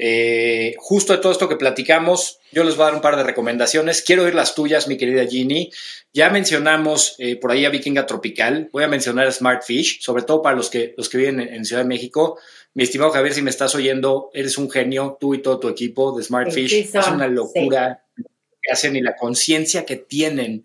[0.00, 3.24] Eh, justo de todo esto que platicamos, yo les voy a dar un par de
[3.24, 4.00] recomendaciones.
[4.00, 5.72] Quiero oír las tuyas, mi querida Ginny.
[6.12, 8.68] Ya mencionamos eh, por ahí a Vikinga Tropical.
[8.72, 11.52] Voy a mencionar a Smart Fish, sobre todo para los que, los que viven en,
[11.52, 12.38] en Ciudad de México.
[12.74, 16.16] Mi estimado Javier, si me estás oyendo, eres un genio, tú y todo tu equipo
[16.16, 16.72] de Smart Fish.
[16.72, 20.64] es una locura que hacen y la conciencia que tienen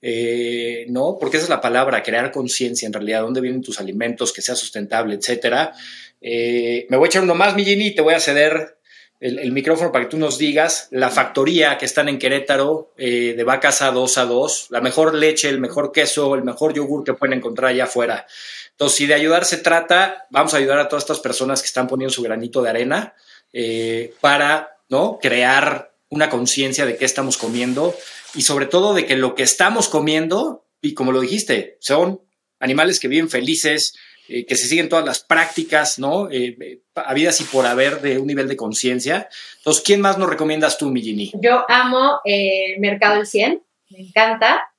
[0.00, 1.16] eh, ¿no?
[1.18, 4.54] Porque esa es la palabra, crear conciencia en realidad, dónde vienen tus alimentos, que sea
[4.54, 5.72] sustentable, etcétera.
[6.20, 8.78] Eh, me voy a echar uno más, mi y te voy a ceder
[9.20, 13.44] el, micrófono para que tú nos digas la factoría que están en Querétaro eh, de
[13.44, 17.14] vacas a 2 a 2, la mejor leche, el mejor queso, el mejor yogur que
[17.14, 18.26] pueden encontrar allá afuera.
[18.70, 21.88] Entonces, si de ayudar se trata, vamos a ayudar a todas estas personas que están
[21.88, 23.14] poniendo su granito de arena
[23.52, 25.18] eh, para ¿no?
[25.20, 27.94] crear una conciencia de qué estamos comiendo
[28.34, 32.20] y sobre todo de que lo que estamos comiendo, y como lo dijiste, son
[32.60, 33.94] animales que viven felices,
[34.28, 36.30] eh, que se siguen todas las prácticas, ¿no?
[36.30, 39.28] Eh, eh, habidas y por haber de un nivel de conciencia.
[39.58, 41.32] Entonces, ¿quién más nos recomiendas tú, Millini?
[41.34, 44.70] Yo amo eh, el Mercado del 100, me encanta.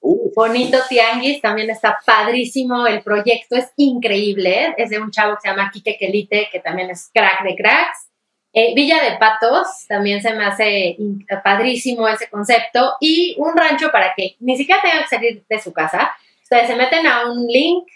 [0.00, 2.86] Bonito Tianguis, también está padrísimo.
[2.86, 4.74] El proyecto es increíble.
[4.76, 8.08] Es de un chavo que se llama Quique Quelite, que también es crack de cracks.
[8.52, 10.96] Eh, Villa de Patos, también se me hace
[11.44, 12.94] padrísimo ese concepto.
[13.00, 16.12] Y un rancho para que ni siquiera tengan que salir de su casa.
[16.42, 17.88] Ustedes se meten a un link,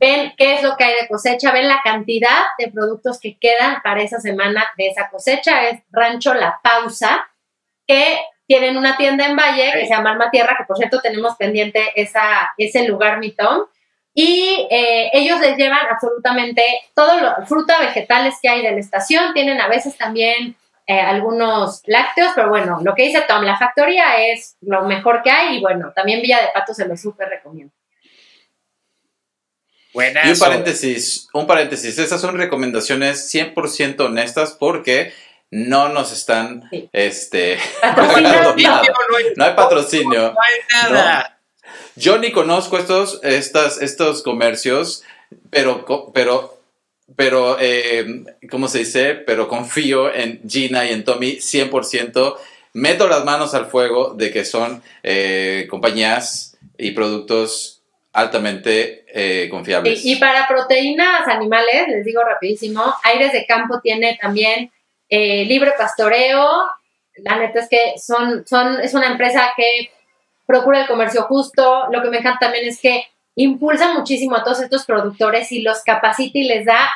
[0.00, 3.82] ven qué es lo que hay de cosecha, ven la cantidad de productos que quedan
[3.84, 5.68] para esa semana de esa cosecha.
[5.68, 7.28] Es Rancho La Pausa,
[7.86, 11.36] que tienen una tienda en Valle que se llama Alma Tierra, que por cierto tenemos
[11.36, 13.66] pendiente esa, ese lugar, mi Tom.
[14.12, 16.62] Y eh, ellos les llevan absolutamente
[16.94, 19.34] todo lo, fruta, vegetales que hay de la estación.
[19.34, 24.16] Tienen a veces también eh, algunos lácteos, pero bueno, lo que dice Tom, la factoría
[24.32, 27.72] es lo mejor que hay y bueno, también Villa de Pato se lo súper recomiendo.
[29.92, 30.26] Buenas.
[30.26, 35.12] Y un paréntesis, un paréntesis, esas son recomendaciones 100% honestas porque
[35.50, 36.88] no nos están, Sí.
[36.92, 38.54] este, nada.
[39.36, 40.32] No hay patrocinio.
[40.32, 41.38] No hay nada.
[41.96, 45.02] Yo ni conozco estos, estas, estos comercios,
[45.50, 45.84] pero,
[46.14, 46.60] pero,
[47.16, 49.14] pero, eh, ¿cómo se dice?
[49.14, 52.36] Pero confío en Gina y en Tommy 100%.
[52.72, 57.79] Meto las manos al fuego de que son eh, compañías y productos
[58.12, 60.04] altamente eh, confiables.
[60.04, 64.72] Y, y para proteínas animales, les digo rapidísimo, Aires de Campo tiene también
[65.08, 66.48] eh, libre pastoreo.
[67.16, 69.90] La neta es que son, son, es una empresa que
[70.46, 71.86] procura el comercio justo.
[71.90, 73.04] Lo que me encanta también es que
[73.36, 76.90] impulsa muchísimo a todos estos productores y los capacita y les da,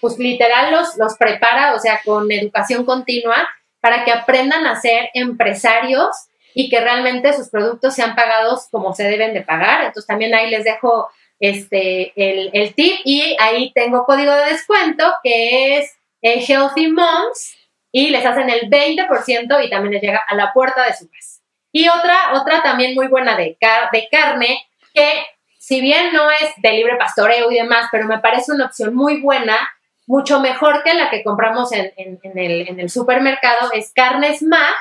[0.00, 3.48] pues literal los, los prepara, o sea, con educación continua
[3.80, 6.10] para que aprendan a ser empresarios
[6.54, 9.80] y que realmente sus productos sean pagados como se deben de pagar.
[9.80, 15.04] Entonces también ahí les dejo este, el, el tip y ahí tengo código de descuento
[15.22, 17.56] que es eh, Healthy Moms
[17.92, 21.40] y les hacen el 20% y también les llega a la puerta de su casa.
[21.72, 25.24] Y otra, otra también muy buena de, car de carne que
[25.58, 29.20] si bien no es de libre pastoreo y demás, pero me parece una opción muy
[29.20, 29.56] buena,
[30.06, 34.42] mucho mejor que la que compramos en, en, en el, en el supermercado, es Carnes
[34.42, 34.74] Mag,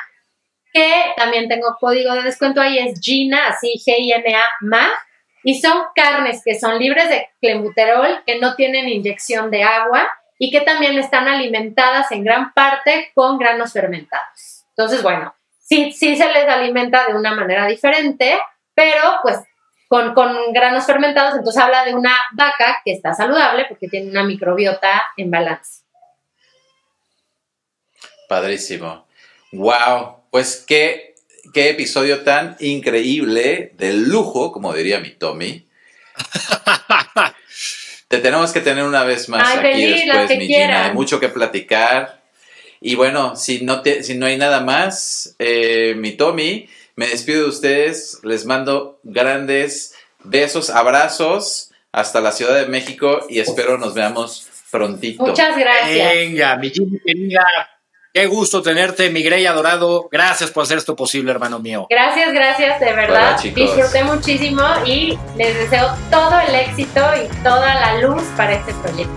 [0.74, 4.92] que también tengo código de descuento ahí, es Gina, así G-I-N-A, MAG,
[5.44, 10.52] y son carnes que son libres de clenbuterol, que no tienen inyección de agua y
[10.52, 14.66] que también están alimentadas en gran parte con granos fermentados.
[14.70, 18.40] Entonces, bueno, sí, sí se les alimenta de una manera diferente,
[18.74, 19.40] pero pues
[19.88, 24.24] con, con granos fermentados, entonces habla de una vaca que está saludable porque tiene una
[24.24, 25.84] microbiota en balance.
[28.28, 29.08] Padrísimo.
[29.52, 31.16] Wow, pues qué,
[31.54, 35.66] qué episodio tan increíble, de lujo, como diría mi Tommy.
[38.10, 40.86] Te tenemos que tener una vez más Ay, aquí feliz, después, mi Gina.
[40.88, 42.24] Hay mucho que platicar.
[42.82, 47.44] Y bueno, si no, te, si no hay nada más, eh, mi Tommy, me despido
[47.44, 48.20] de ustedes.
[48.24, 55.24] Les mando grandes besos, abrazos hasta la Ciudad de México y espero nos veamos prontito.
[55.24, 56.14] Muchas gracias.
[56.14, 57.46] Venga, mi Jimmy querida.
[58.20, 60.10] Qué gusto tenerte, mi Grey adorado.
[60.12, 61.88] Gracias por hacer esto posible, hermano mío.
[61.90, 63.40] Gracias, gracias, de verdad.
[63.42, 69.14] Disfruté muchísimo y les deseo todo el éxito y toda la luz para este proyecto.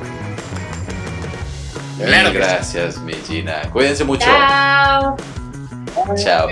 [1.99, 3.63] Mil Claro gracias, mi Gina.
[3.73, 4.25] Cuídense mucho.
[4.25, 5.17] Chao.
[6.15, 6.49] Chao.